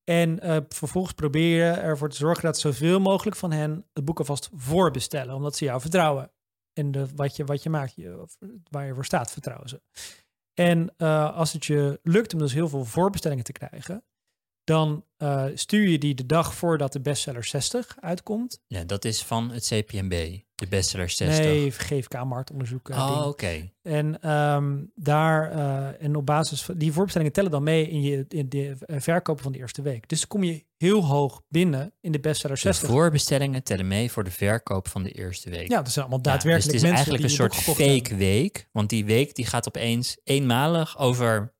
En 0.03 0.39
eh, 0.39 0.57
vervolgens 0.69 1.13
probeer 1.13 1.65
je 1.65 1.71
ervoor 1.71 2.09
te 2.09 2.15
zorgen 2.15 2.43
dat 2.43 2.59
zoveel 2.59 2.99
mogelijk 2.99 3.35
van 3.35 3.51
hen 3.51 3.85
het 3.93 4.05
boek 4.05 4.19
alvast 4.19 4.49
voorbestellen, 4.53 5.35
omdat 5.35 5.55
ze 5.55 5.65
jou 5.65 5.81
vertrouwen. 5.81 6.31
En 6.73 6.91
de, 6.91 7.07
wat, 7.15 7.35
je, 7.35 7.45
wat 7.45 7.63
je 7.63 7.69
maakt, 7.69 7.95
je, 7.95 8.27
waar 8.69 8.85
je 8.85 8.93
voor 8.93 9.05
staat, 9.05 9.31
vertrouwen 9.31 9.69
ze. 9.69 9.81
En 10.53 10.93
eh, 10.97 11.35
als 11.35 11.53
het 11.53 11.65
je 11.65 11.99
lukt 12.03 12.33
om 12.33 12.39
dus 12.39 12.53
heel 12.53 12.69
veel 12.69 12.85
voorbestellingen 12.85 13.43
te 13.43 13.51
krijgen, 13.51 14.03
dan 14.71 15.05
eh, 15.17 15.45
stuur 15.53 15.87
je 15.87 15.97
die 15.97 16.15
de 16.15 16.25
dag 16.25 16.53
voordat 16.55 16.93
de 16.93 16.99
bestseller 17.01 17.43
60 17.43 17.95
uitkomt. 17.99 18.59
Ja, 18.67 18.83
dat 18.83 19.05
is 19.05 19.23
van 19.23 19.51
het 19.51 19.65
CPMB, 19.67 20.37
de 20.55 20.67
bestseller 20.69 21.09
60. 21.09 21.45
Nee, 21.45 21.71
GFK-marktonderzoek. 21.71 22.89
eh, 22.89 22.97
oh, 22.97 23.27
oké. 23.27 23.71
En 23.81 24.21
ehm, 24.21 24.77
daar, 24.95 25.51
eh, 25.51 26.03
en 26.05 26.15
op 26.15 26.25
basis 26.25 26.63
van 26.63 26.77
die 26.77 26.91
voorbestellingen 26.91 27.33
tellen 27.33 27.51
dan 27.51 27.63
mee 27.63 27.89
in, 27.89 28.01
je, 28.01 28.25
in 28.27 28.49
de 28.49 28.75
verkopen 28.87 29.43
van 29.43 29.51
de 29.51 29.57
eerste 29.57 29.81
week. 29.81 30.07
Dus 30.09 30.19
dan 30.19 30.27
kom 30.27 30.43
je 30.43 30.65
heel 30.77 31.05
hoog 31.05 31.41
binnen 31.49 31.93
in 32.01 32.11
de 32.11 32.19
bestseller 32.19 32.55
De 32.55 32.61
60. 32.61 32.89
voorbestellingen 32.89 33.63
tellen 33.63 33.87
mee 33.87 34.11
voor 34.11 34.23
de 34.23 34.31
verkoop 34.31 34.87
van 34.87 35.03
de 35.03 35.11
eerste 35.11 35.49
week. 35.49 35.69
Ja, 35.69 35.81
dat 35.81 35.91
zijn 35.91 36.05
allemaal 36.05 36.23
Ja, 36.25 36.31
daadwerkelijk 36.31 36.71
dus 36.71 36.81
het 36.81 36.89
is 36.91 36.95
eigenlijk 36.97 37.23
een 37.23 37.35
soort 37.35 37.55
fake 37.55 37.81
hebben. 37.83 38.17
week. 38.17 38.67
Want 38.71 38.89
die 38.89 39.05
week 39.05 39.35
die 39.35 39.45
gaat 39.45 39.67
opeens 39.67 40.17
eenmalig 40.23 40.97
over 40.99 41.53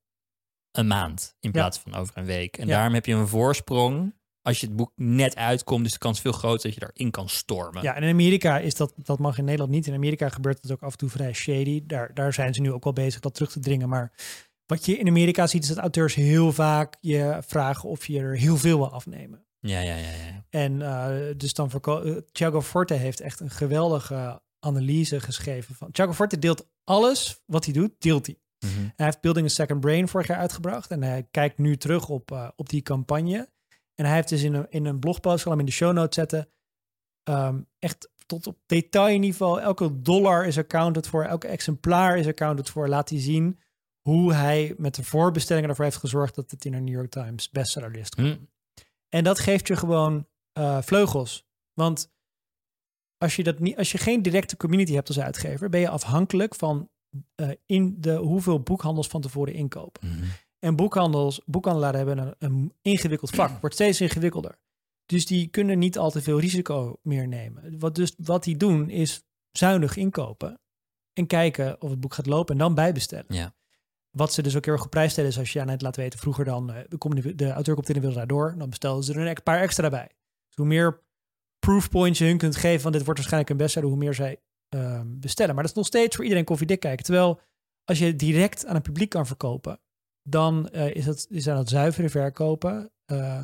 een 0.72 0.88
maand 0.88 1.36
in 1.40 1.50
Ja. 1.54 1.60
plaats 1.60 1.78
van 1.80 1.94
over 1.96 2.18
een 2.18 2.26
week. 2.26 2.58
En 2.58 2.68
Ja. 2.68 2.74
daarom 2.76 2.94
heb 2.94 3.06
je 3.06 3.14
een 3.14 3.28
voorsprong 3.28 4.14
als 4.42 4.60
je 4.60 4.68
het 4.68 4.76
boek 4.76 4.92
net 4.96 5.36
uitkomt. 5.36 5.84
Dus 5.84 5.92
de 5.94 5.98
kans 6.00 6.22
veel 6.22 6.32
groter 6.32 6.70
dat 6.70 6.74
je 6.80 6.92
erin 6.94 7.12
kan 7.12 7.30
stormen. 7.30 7.84
Ja, 7.84 7.96
en 7.96 8.04
in 8.04 8.10
Amerika 8.12 8.58
is 8.60 8.76
dat, 8.76 8.94
dat 8.96 9.20
mag 9.20 9.38
in 9.38 9.44
Nederland 9.46 9.72
niet. 9.72 9.88
In 9.88 9.94
Amerika 9.94 10.30
gebeurt 10.30 10.62
het 10.62 10.72
ook 10.72 10.82
af 10.84 10.92
en 10.92 10.98
toe 10.98 11.10
vrij 11.10 11.34
shady. 11.34 11.82
Daar, 11.86 12.14
daar 12.14 12.34
zijn 12.34 12.54
ze 12.54 12.62
nu 12.62 12.72
ook 12.72 12.84
wel 12.84 12.94
bezig 12.94 13.20
dat 13.20 13.34
terug 13.34 13.52
te 13.52 13.60
dringen. 13.60 13.90
Maar 13.90 14.12
wat 14.66 14.86
je 14.86 14.98
in 14.98 15.08
Amerika 15.08 15.48
ziet 15.48 15.62
is 15.64 15.70
dat 15.70 15.78
auteurs 15.78 16.16
heel 16.16 16.52
vaak 16.52 16.98
je 17.00 17.38
vragen 17.48 17.90
of 17.90 18.08
je 18.08 18.20
er 18.20 18.38
heel 18.38 18.58
veel 18.58 18.78
wil 18.78 18.92
afnemen. 18.92 19.46
Ja, 19.60 19.80
ja, 19.80 19.96
ja. 19.96 20.12
ja. 20.12 20.46
En 20.50 20.74
uh, 20.80 21.34
dus 21.38 21.54
dan 21.54 21.70
verko- 21.70 22.22
Thiago 22.32 22.62
Forte 22.62 22.94
heeft 22.94 23.20
echt 23.20 23.40
een 23.40 23.50
geweldige 23.50 24.42
analyse 24.60 25.20
geschreven 25.20 25.76
van. 25.76 25.92
Thiago 25.92 26.14
Forte 26.14 26.40
deelt 26.40 26.68
alles 26.84 27.42
wat 27.46 27.66
hij 27.66 27.74
doet, 27.74 27.92
deelt 28.00 28.26
hij. 28.26 28.36
Mhm. 28.66 28.90
Hij 28.96 29.06
heeft 29.06 29.22
Building 29.22 29.46
a 29.46 29.50
Second 29.50 29.80
Brain 29.80 30.08
vorig 30.08 30.28
jaar 30.28 30.38
uitgebracht. 30.38 30.92
En 30.92 31.04
hij 31.04 31.28
kijkt 31.32 31.58
nu 31.58 31.78
terug 31.78 32.10
op, 32.10 32.32
uh, 32.32 32.50
op 32.56 32.70
die 32.70 32.82
campagne. 32.82 33.50
En 33.96 34.06
hij 34.06 34.16
heeft 34.16 34.30
dus 34.30 34.44
in 34.44 34.54
een, 34.54 34.66
in 34.70 34.86
een 34.86 35.00
blogpost, 35.00 35.36
ik 35.36 35.42
zal 35.42 35.52
hem 35.52 35.60
in 35.60 35.66
de 35.66 35.72
show 35.72 35.94
notes 35.94 36.16
zetten, 36.16 36.50
um, 37.24 37.68
echt 37.80 38.10
tot 38.26 38.48
op 38.48 38.58
detailniveau, 38.66 39.62
elke 39.62 40.02
dollar 40.02 40.46
is 40.46 40.58
accounted 40.58 41.08
voor, 41.08 41.24
elke 41.24 41.48
exemplaar 41.48 42.18
is 42.18 42.28
accounted 42.28 42.70
voor. 42.70 42.88
Laat 42.88 43.10
hij 43.10 43.20
zien 43.20 43.60
hoe 44.02 44.34
hij 44.34 44.74
met 44.78 44.96
de 44.96 45.04
voorbestellingen 45.04 45.70
ervoor 45.70 45.86
heeft 45.86 45.98
gezorgd 45.98 46.36
dat 46.36 46.52
het 46.52 46.66
in 46.66 46.74
een 46.74 46.84
New 46.84 46.94
York 46.94 47.10
Times 47.10 47.50
bestsellerlist 47.50 48.16
komt. 48.16 48.28
Hm. 48.28 48.44
En 49.10 49.24
dat 49.24 49.40
geeft 49.40 49.68
je 49.68 49.76
gewoon 49.76 50.28
uh, 50.60 50.82
vleugels. 50.82 51.48
Want 51.74 52.14
als 53.18 53.36
je, 53.36 53.44
dat 53.44 53.60
niet, 53.60 53.78
als 53.78 53.92
je 53.92 53.98
geen 53.98 54.22
directe 54.22 54.58
community 54.58 54.94
hebt 54.94 55.08
als 55.08 55.20
uitgever, 55.20 55.70
ben 55.70 55.80
je 55.80 55.90
afhankelijk 55.90 56.56
van 56.56 56.90
uh, 57.36 57.52
in 57.66 57.96
de, 58.00 58.16
hoeveel 58.16 58.60
boekhandels 58.60 59.08
van 59.08 59.22
tevoren 59.22 59.54
inkopen. 59.54 60.08
Mhm. 60.08 60.26
En 60.60 60.76
boekhandels, 60.76 61.42
boekhandelaren 61.46 61.98
hebben 61.98 62.18
een, 62.18 62.36
een 62.40 62.74
ingewikkeld 62.82 63.30
vak, 63.30 63.60
wordt 63.60 63.76
steeds 63.76 64.02
ingewikkelder. 64.02 64.60
Dus 65.06 65.26
die 65.26 65.48
kunnen 65.48 65.80
niet 65.80 65.98
al 65.98 66.12
te 66.12 66.22
veel 66.22 66.40
risico 66.40 67.00
meer 67.02 67.28
nemen. 67.28 67.80
Wat, 67.80 67.96
dus, 67.96 68.14
wat 68.18 68.44
die 68.44 68.58
doen 68.58 68.90
is 68.90 69.24
zuinig 69.52 69.96
inkopen 69.96 70.60
en 71.14 71.28
kijken 71.28 71.82
of 71.82 71.90
het 71.90 72.00
boek 72.00 72.14
gaat 72.14 72.26
lopen 72.26 72.54
en 72.54 72.60
dan 72.60 72.76
bijbestellen. 72.76 73.36
Ja. 73.36 73.54
Wat 74.10 74.34
ze 74.34 74.42
dus 74.42 74.56
ook 74.56 74.66
heel 74.66 74.74
erg 74.74 74.84
geprijsd 74.84 75.12
stellen 75.12 75.30
is 75.30 75.38
als 75.38 75.54
je 75.54 75.62
aan 75.62 75.70
het 75.70 75.82
laat 75.82 75.96
weten, 75.96 76.20
vroeger 76.20 76.46
dan, 76.46 76.72
uh, 76.72 76.78
de, 76.88 77.36
de 77.36 77.52
auteur 77.52 77.76
komt 77.76 77.88
in 77.88 77.94
de 77.94 78.00
wereld 78.00 78.18
daardoor, 78.18 78.56
dan 78.58 78.70
bestelden 78.70 79.04
ze 79.04 79.14
er 79.14 79.28
een 79.28 79.44
paar 79.44 79.62
extra 79.62 79.90
bij. 79.90 80.08
Dus 80.48 80.56
hoe 80.56 80.66
meer 80.66 81.02
proof 81.60 81.90
points 81.90 82.20
je 82.20 82.26
hun 82.26 82.38
kunt 82.38 82.56
geven 82.56 82.82
van 82.82 82.92
dit 82.92 83.04
wordt 83.04 83.20
waarschijnlijk 83.20 83.52
een 83.52 83.58
bestseller, 83.58 83.90
hoe 83.90 83.98
meer 83.98 84.14
zij 84.14 84.40
uh, 84.76 85.02
bestellen. 85.06 85.54
Maar 85.54 85.64
dat 85.64 85.72
is 85.72 85.78
nog 85.78 85.88
steeds 85.88 86.16
voor 86.16 86.24
iedereen 86.24 86.46
koffiedik 86.46 86.80
kijken. 86.80 87.06
Terwijl 87.06 87.40
als 87.86 88.00
je 88.00 88.16
direct 88.16 88.66
aan 88.66 88.76
het 88.76 88.84
publiek 88.84 89.10
kan 89.10 89.26
verkopen, 89.26 89.80
dan 90.24 90.70
uh, 90.72 90.96
is, 90.96 91.06
dat, 91.06 91.28
is 91.30 91.44
dat 91.44 91.70
zuivere 91.70 92.10
verkopen. 92.10 92.92
Uh, 93.12 93.40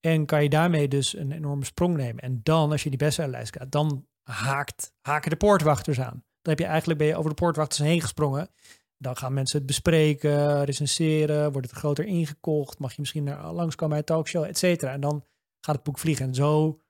en 0.00 0.26
kan 0.26 0.42
je 0.42 0.48
daarmee 0.48 0.88
dus 0.88 1.16
een 1.16 1.32
enorme 1.32 1.64
sprong 1.64 1.96
nemen. 1.96 2.22
En 2.22 2.40
dan, 2.42 2.70
als 2.70 2.82
je 2.82 2.88
die 2.88 2.98
bestsellerlijst 2.98 3.56
gaat, 3.56 3.72
dan 3.72 4.06
haakt, 4.22 4.92
haken 5.00 5.30
de 5.30 5.36
poortwachters 5.36 6.00
aan. 6.00 6.24
Dan 6.42 6.52
heb 6.52 6.58
je 6.58 6.64
eigenlijk 6.64 6.98
ben 6.98 7.08
je 7.08 7.16
over 7.16 7.30
de 7.30 7.36
poortwachters 7.36 7.80
heen 7.80 8.00
gesprongen. 8.00 8.48
Dan 8.98 9.16
gaan 9.16 9.32
mensen 9.32 9.58
het 9.58 9.66
bespreken, 9.66 10.64
recenseren, 10.64 11.52
wordt 11.52 11.70
het 11.70 11.78
groter 11.78 12.04
ingekocht, 12.04 12.78
mag 12.78 12.90
je 12.90 13.00
misschien 13.00 13.24
naar, 13.24 13.52
langskomen 13.52 13.88
bij 13.88 13.98
een 13.98 14.04
talkshow, 14.04 14.44
et 14.44 14.58
cetera. 14.58 14.92
En 14.92 15.00
dan 15.00 15.24
gaat 15.60 15.74
het 15.74 15.84
boek 15.84 15.98
vliegen. 15.98 16.26
En 16.26 16.34
zo 16.34 16.80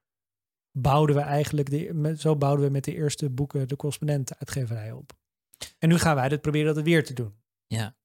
bouwden 0.73 1.17
we 1.17 1.23
eigenlijk, 1.23 1.71
de, 1.71 1.91
met, 1.95 2.21
zo 2.21 2.37
bouwden 2.37 2.67
we 2.67 2.71
met 2.73 2.85
de 2.85 2.95
eerste 2.95 3.31
boeken 3.31 3.69
de 3.69 3.77
correspondent-uitgeverij 3.77 4.93
op. 4.93 5.13
En 5.79 5.89
nu 5.89 5.99
gaan 5.99 6.15
wij 6.15 6.27
het 6.29 6.41
proberen 6.41 6.75
dat 6.75 6.85
weer 6.85 7.05
te 7.05 7.13
doen. 7.13 7.35
Ja. 7.67 7.97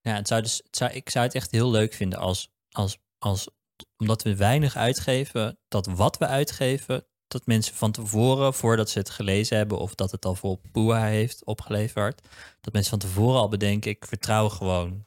Ja, 0.00 0.14
het 0.14 0.28
zou 0.28 0.42
dus, 0.42 0.60
het 0.64 0.76
zou, 0.76 0.92
ik 0.92 1.10
zou 1.10 1.24
het 1.24 1.34
echt 1.34 1.50
heel 1.50 1.70
leuk 1.70 1.92
vinden 1.92 2.18
als, 2.18 2.52
als, 2.70 2.98
als, 3.18 3.48
omdat 3.96 4.22
we 4.22 4.36
weinig 4.36 4.76
uitgeven, 4.76 5.58
dat 5.68 5.86
wat 5.86 6.18
we 6.18 6.26
uitgeven, 6.26 7.06
dat 7.26 7.46
mensen 7.46 7.74
van 7.74 7.92
tevoren, 7.92 8.54
voordat 8.54 8.90
ze 8.90 8.98
het 8.98 9.10
gelezen 9.10 9.56
hebben 9.56 9.78
of 9.78 9.94
dat 9.94 10.10
het 10.10 10.24
al 10.24 10.34
voor 10.34 10.58
Poeha 10.72 11.04
heeft 11.06 11.44
opgeleverd, 11.44 12.28
dat 12.60 12.72
mensen 12.72 12.90
van 12.90 13.08
tevoren 13.08 13.40
al 13.40 13.48
bedenken, 13.48 13.90
ik 13.90 14.04
vertrouw 14.06 14.48
gewoon 14.48 15.06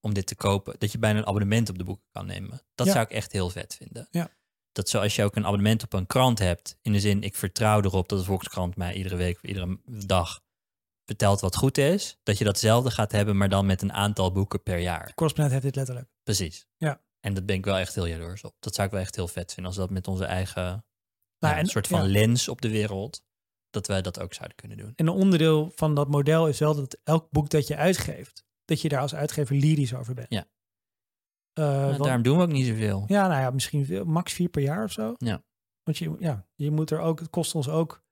om 0.00 0.14
dit 0.14 0.26
te 0.26 0.34
kopen. 0.34 0.74
Dat 0.78 0.92
je 0.92 0.98
bijna 0.98 1.18
een 1.18 1.26
abonnement 1.26 1.68
op 1.68 1.78
de 1.78 1.84
boeken 1.84 2.08
kan 2.12 2.26
nemen. 2.26 2.60
Dat 2.74 2.86
Ja. 2.86 2.92
zou 2.92 3.04
ik 3.04 3.10
echt 3.10 3.32
heel 3.32 3.50
vet 3.50 3.74
vinden. 3.74 4.08
Ja. 4.10 4.30
Dat 4.74 4.88
zoals 4.88 5.16
je 5.16 5.24
ook 5.24 5.36
een 5.36 5.46
abonnement 5.46 5.82
op 5.82 5.92
een 5.92 6.06
krant 6.06 6.38
hebt, 6.38 6.78
in 6.82 6.92
de 6.92 7.00
zin, 7.00 7.22
ik 7.22 7.34
vertrouw 7.34 7.80
erop 7.82 8.08
dat 8.08 8.18
de 8.18 8.24
Volkskrant 8.24 8.76
mij 8.76 8.94
iedere 8.94 9.16
week 9.16 9.36
of 9.36 9.42
iedere 9.42 9.78
dag 10.06 10.40
vertelt 11.04 11.40
wat 11.40 11.56
goed 11.56 11.78
is, 11.78 12.18
dat 12.22 12.38
je 12.38 12.44
datzelfde 12.44 12.90
gaat 12.90 13.12
hebben, 13.12 13.36
maar 13.36 13.48
dan 13.48 13.66
met 13.66 13.82
een 13.82 13.92
aantal 13.92 14.32
boeken 14.32 14.62
per 14.62 14.78
jaar. 14.78 15.14
Correspondent 15.14 15.52
heeft 15.52 15.64
dit 15.64 15.76
letterlijk. 15.76 16.08
Precies. 16.22 16.66
Ja. 16.76 17.02
En 17.20 17.34
dat 17.34 17.46
ben 17.46 17.56
ik 17.56 17.64
wel 17.64 17.76
echt 17.76 17.94
heel 17.94 18.06
jaloers 18.06 18.42
op. 18.42 18.54
Dat 18.60 18.74
zou 18.74 18.86
ik 18.86 18.92
wel 18.92 19.02
echt 19.02 19.14
heel 19.16 19.28
vet 19.28 19.52
vinden 19.52 19.72
als 19.72 19.80
dat 19.80 19.90
met 19.90 20.08
onze 20.08 20.24
eigen 20.24 20.62
Nou, 20.62 20.84
ja, 21.38 21.54
en- 21.54 21.58
een 21.58 21.66
soort 21.70 21.86
van 21.86 22.02
ja. 22.04 22.08
lens 22.10 22.48
op 22.48 22.60
de 22.60 22.70
wereld, 22.70 23.22
dat 23.70 23.86
wij 23.86 24.02
dat 24.02 24.20
ook 24.20 24.34
zouden 24.34 24.56
kunnen 24.56 24.76
doen. 24.78 24.92
En 24.96 25.06
een 25.06 25.12
onderdeel 25.12 25.72
van 25.74 25.94
dat 25.94 26.08
model 26.08 26.48
is 26.48 26.58
wel 26.58 26.74
dat 26.74 26.98
elk 27.04 27.30
boek 27.30 27.50
dat 27.50 27.66
je 27.66 27.76
uitgeeft, 27.76 28.44
dat 28.64 28.80
je 28.80 28.88
daar 28.88 29.00
als 29.00 29.14
uitgever 29.14 29.56
lyrisch 29.56 29.94
over 29.94 30.14
bent. 30.14 30.30
Ja. 30.30 30.46
Eh, 31.54 31.84
want- 31.86 32.04
daarom 32.04 32.22
doen 32.22 32.36
we 32.36 32.42
ook 32.42 32.52
niet 32.52 32.66
zoveel. 32.66 33.04
ja, 33.06 33.28
nou 33.28 33.40
ja, 33.40 33.50
misschien 33.50 34.02
max 34.06 34.32
vier 34.32 34.48
per 34.48 34.62
jaar 34.62 34.84
of 34.84 34.92
zo. 34.92 35.14
Ja. 35.18 35.42
Want 35.82 35.98
je, 35.98 36.16
ja, 36.18 36.46
je 36.54 36.70
moet 36.70 36.90
er 36.90 36.98
ook, 37.00 37.18
het 37.18 37.30
kost 37.30 37.54
ons 37.54 37.68
ook 37.68 38.02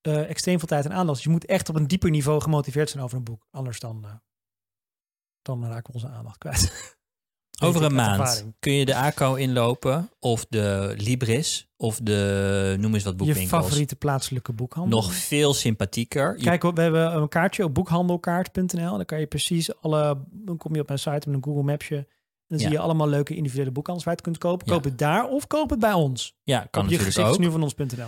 eh, 0.00 0.28
extreem 0.30 0.58
veel 0.58 0.68
tijd 0.68 0.84
en 0.84 0.92
aandacht. 0.92 1.14
Dus 1.16 1.24
je 1.24 1.30
moet 1.30 1.44
echt 1.46 1.68
op 1.68 1.74
een 1.76 1.86
dieper 1.86 2.10
niveau 2.10 2.40
gemotiveerd 2.40 2.90
zijn 2.90 3.02
over 3.04 3.16
een 3.16 3.24
boek. 3.24 3.46
Anders 3.50 3.80
dan, 3.80 4.04
eh, 4.04 4.14
dan 5.42 5.64
raken 5.66 5.86
we 5.86 5.92
onze 5.92 6.08
aandacht 6.16 6.38
kwijt. 6.38 6.70
Over 7.62 7.82
een 7.82 7.94
maand 7.94 8.20
ervaring. 8.20 8.54
kun 8.58 8.72
je 8.72 8.84
de 8.84 8.94
ACO 8.94 9.34
inlopen 9.34 10.10
of 10.18 10.46
de 10.48 10.94
Libris 10.96 11.68
of 11.76 12.00
de, 12.02 12.76
noem 12.80 12.94
eens 12.94 13.04
wat 13.04 13.12
Je 13.12 13.18
boekwinkels. 13.24 13.62
favoriete 13.62 13.96
plaatselijke 13.96 14.52
boekhandel. 14.52 15.00
Nog 15.00 15.12
veel 15.14 15.54
sympathieker. 15.54 16.36
Je- 16.36 16.42
Kijk, 16.44 16.62
we 16.62 16.80
hebben 16.80 17.14
een 17.16 17.28
kaartje 17.28 17.64
op 17.64 17.74
boekhandelkaart.nl. 17.74 18.96
Dan 18.96 19.04
kan 19.04 19.20
je 19.20 19.26
precies 19.26 19.80
alle. 19.80 20.24
Dan 20.30 20.56
kom 20.56 20.74
je 20.74 20.80
op 20.80 20.86
mijn 20.86 20.98
site 20.98 21.28
met 21.28 21.34
een 21.36 21.44
Google 21.44 21.62
Mapsje. 21.62 22.06
Dan 22.48 22.58
Ja. 22.58 22.64
zie 22.64 22.72
je 22.72 22.78
allemaal 22.78 23.08
leuke 23.08 23.34
individuele 23.36 23.70
boekhandels 23.70 24.04
waar 24.06 24.14
je 24.16 24.20
het 24.22 24.30
kunt 24.30 24.42
kopen. 24.50 24.66
Ja. 24.66 24.72
Koop 24.72 24.84
het 24.84 24.98
daar 24.98 25.28
of 25.28 25.46
koop 25.46 25.70
het 25.70 25.78
bij 25.78 25.92
ons. 25.92 26.36
ja, 26.42 26.66
kan 26.70 26.84
op 26.84 26.90
je 26.90 26.96
natuurlijk 26.98 27.28
ook. 27.28 27.38
nu 27.38 27.50
van 27.50 27.62
ons.nl. 27.62 28.06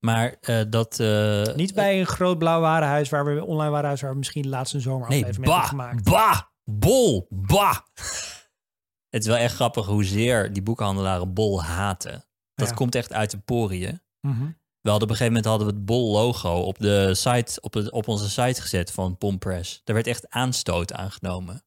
Maar 0.00 0.36
eh, 0.40 0.60
dat... 0.68 1.00
eh, 1.00 1.54
Niet 1.54 1.74
bij 1.74 2.00
een 2.00 2.06
groot 2.06 2.38
blauw 2.38 2.60
warenhuis 2.60 3.08
waar 3.08 3.24
we 3.34 3.44
online 3.44 3.70
warenhuis 3.70 4.00
waar 4.00 4.10
we 4.10 4.16
misschien 4.18 4.48
laatst 4.48 4.74
een 4.74 4.80
zomer 4.80 5.08
Nee, 5.08 5.20
aflevering 5.20 5.46
mee 5.46 5.58
hebben 5.60 5.76
bah, 5.76 5.86
gemaakt. 5.88 6.04
bah, 6.04 6.40
bol, 6.64 7.26
bah. 7.30 7.76
Het 9.10 9.22
is 9.22 9.26
wel 9.26 9.36
echt 9.36 9.54
grappig 9.54 9.86
hoezeer 9.86 10.52
die 10.52 10.62
boekhandelaren 10.62 11.32
bol 11.32 11.62
haten. 11.62 12.24
Dat 12.54 12.68
Ja. 12.68 12.74
komt 12.74 12.94
echt 12.94 13.12
uit 13.12 13.30
de 13.30 13.38
poriën. 13.38 14.02
Mhm. 14.20 14.44
We 14.80 14.90
hadden 14.90 15.08
op 15.08 15.14
een 15.14 15.16
gegeven 15.20 15.26
moment 15.26 15.44
hadden 15.44 15.66
we 15.66 15.72
het 15.72 15.84
bol 15.84 16.12
logo 16.12 16.54
op 16.54 16.78
de 16.78 17.14
site, 17.14 17.60
op, 17.60 17.74
het, 17.74 17.90
op 17.90 18.08
onze 18.08 18.30
site 18.30 18.60
gezet 18.60 18.92
van 18.92 19.16
Pompress. 19.16 19.80
Daar 19.84 19.94
werd 19.94 20.06
echt 20.06 20.28
aanstoot 20.30 20.92
aangenomen. 20.92 21.64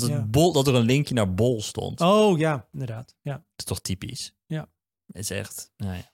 Dat, 0.00 0.10
het 0.10 0.18
Ja. 0.20 0.26
bol, 0.26 0.52
dat 0.52 0.66
er 0.66 0.74
een 0.74 0.84
linkje 0.84 1.14
naar 1.14 1.34
bol 1.34 1.62
stond. 1.62 2.00
Oh 2.00 2.38
ja, 2.38 2.66
inderdaad. 2.72 3.14
Ja. 3.20 3.32
Dat 3.32 3.42
is 3.56 3.64
toch 3.64 3.80
typisch? 3.80 4.34
Ja. 4.46 4.68
Het 5.06 5.16
is 5.22 5.30
echt, 5.30 5.70
nou 5.76 5.94
ja. 5.96 6.10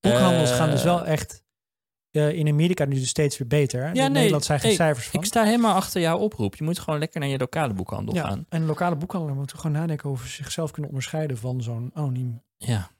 Boekhandels 0.00 0.50
Eh, 0.50 0.56
gaan 0.56 0.70
dus 0.70 0.82
wel 0.82 1.04
echt 1.04 1.44
eh, 2.10 2.32
in 2.32 2.48
Amerika 2.48 2.84
nu 2.84 2.94
dus 2.94 3.08
steeds 3.08 3.38
weer 3.38 3.48
beter. 3.48 3.80
Ja, 3.80 3.88
in 3.88 3.94
nee, 3.94 4.08
Nederland 4.08 4.44
zijn 4.44 4.60
geen 4.60 4.68
hey, 4.68 4.76
cijfers 4.76 5.06
van. 5.06 5.20
Ik 5.20 5.26
sta 5.26 5.44
helemaal 5.44 5.74
achter 5.74 6.00
jouw 6.00 6.18
oproep. 6.18 6.56
Je 6.56 6.64
moet 6.64 6.78
gewoon 6.78 6.98
lekker 6.98 7.20
naar 7.20 7.28
je 7.28 7.38
lokale 7.38 7.72
boekhandel 7.74 8.14
ja, 8.14 8.22
gaan. 8.28 8.46
en 8.48 8.64
lokale 8.66 8.96
boekhandelaar 8.96 9.36
moeten 9.36 9.58
gewoon 9.58 9.76
nadenken 9.76 10.10
over 10.10 10.28
zichzelf 10.28 10.70
kunnen 10.70 10.90
onderscheiden 10.90 11.36
van 11.38 11.62
zo'n 11.62 11.90
anoniem 11.94 12.42
Ja. 12.56 12.90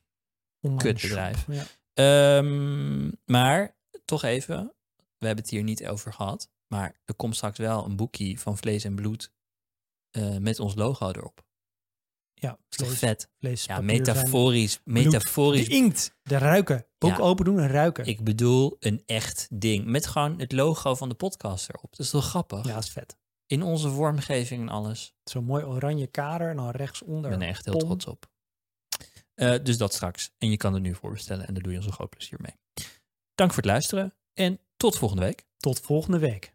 Kutbedrijf. 0.76 1.46
Ja. 1.48 1.64
Ehm, 1.94 3.10
maar 3.24 3.76
toch 4.04 4.22
even, 4.22 4.72
we 5.18 5.26
hebben 5.26 5.44
het 5.44 5.52
hier 5.52 5.62
niet 5.62 5.86
over 5.88 6.12
gehad. 6.12 6.50
Maar 6.66 7.00
er 7.04 7.14
komt 7.14 7.36
straks 7.36 7.58
wel 7.58 7.84
een 7.84 7.96
boekje 7.96 8.38
van 8.38 8.56
Vlees 8.58 8.84
en 8.84 8.94
Bloed 8.94 9.32
eh, 10.12 10.36
met 10.36 10.58
ons 10.60 10.74
logo 10.74 11.08
erop. 11.08 11.44
Ja, 12.34 12.48
Dat 12.50 12.58
is 12.68 12.76
toch 12.76 12.98
vet? 12.98 13.28
vlees, 13.38 13.64
Ja, 13.64 13.74
zijn- 13.74 13.84
metaforisch. 13.86 14.80
Metaforisch. 14.84 15.68
De 15.68 15.74
inkt, 15.74 16.14
de 16.22 16.38
ruiken. 16.38 16.86
Boek 16.98 17.10
Ja. 17.10 17.18
open 17.18 17.44
doen 17.44 17.58
en 17.60 17.68
ruiken. 17.68 18.04
Ik 18.06 18.24
bedoel 18.24 18.76
een 18.78 19.02
echt 19.06 19.46
ding. 19.50 19.84
Met 19.86 20.06
gewoon 20.06 20.38
het 20.38 20.52
logo 20.52 20.94
van 20.94 21.08
de 21.08 21.14
podcast 21.14 21.68
erop. 21.68 21.90
Dat 21.96 22.06
is 22.06 22.10
toch 22.10 22.28
grappig? 22.28 22.66
ja, 22.66 22.78
is 22.78 22.90
vet. 22.90 23.16
In 23.46 23.62
onze 23.62 23.90
vormgeving 23.90 24.60
en 24.62 24.68
alles. 24.68 25.14
Zo'n 25.24 25.44
mooi 25.44 25.64
oranje 25.64 26.06
kader 26.06 26.48
en 26.50 26.56
dan 26.56 26.70
rechtsonder. 26.70 27.30
Ik 27.32 27.38
ben 27.38 27.46
er 27.46 27.52
echt 27.52 27.64
heel 27.64 27.76
pom. 27.76 27.88
trots 27.88 28.06
op. 28.06 28.30
Eh, 29.34 29.54
dus 29.62 29.76
dat 29.78 29.94
straks. 29.94 30.30
En 30.38 30.50
je 30.50 30.56
kan 30.56 30.74
het 30.74 30.82
nu 30.82 30.94
voorbestellen 30.94 31.46
en 31.46 31.54
daar 31.54 31.62
doe 31.62 31.72
je 31.72 31.78
ons 31.78 31.86
een 31.86 31.92
groot 31.92 32.10
plezier 32.10 32.38
mee. 32.42 32.56
Dank 33.34 33.50
voor 33.52 33.62
het 33.62 33.70
luisteren 33.72 34.14
en 34.34 34.60
tot 34.76 34.98
volgende 34.98 35.22
week. 35.24 35.44
Tot 35.56 35.80
volgende 35.80 36.18
week. 36.18 36.51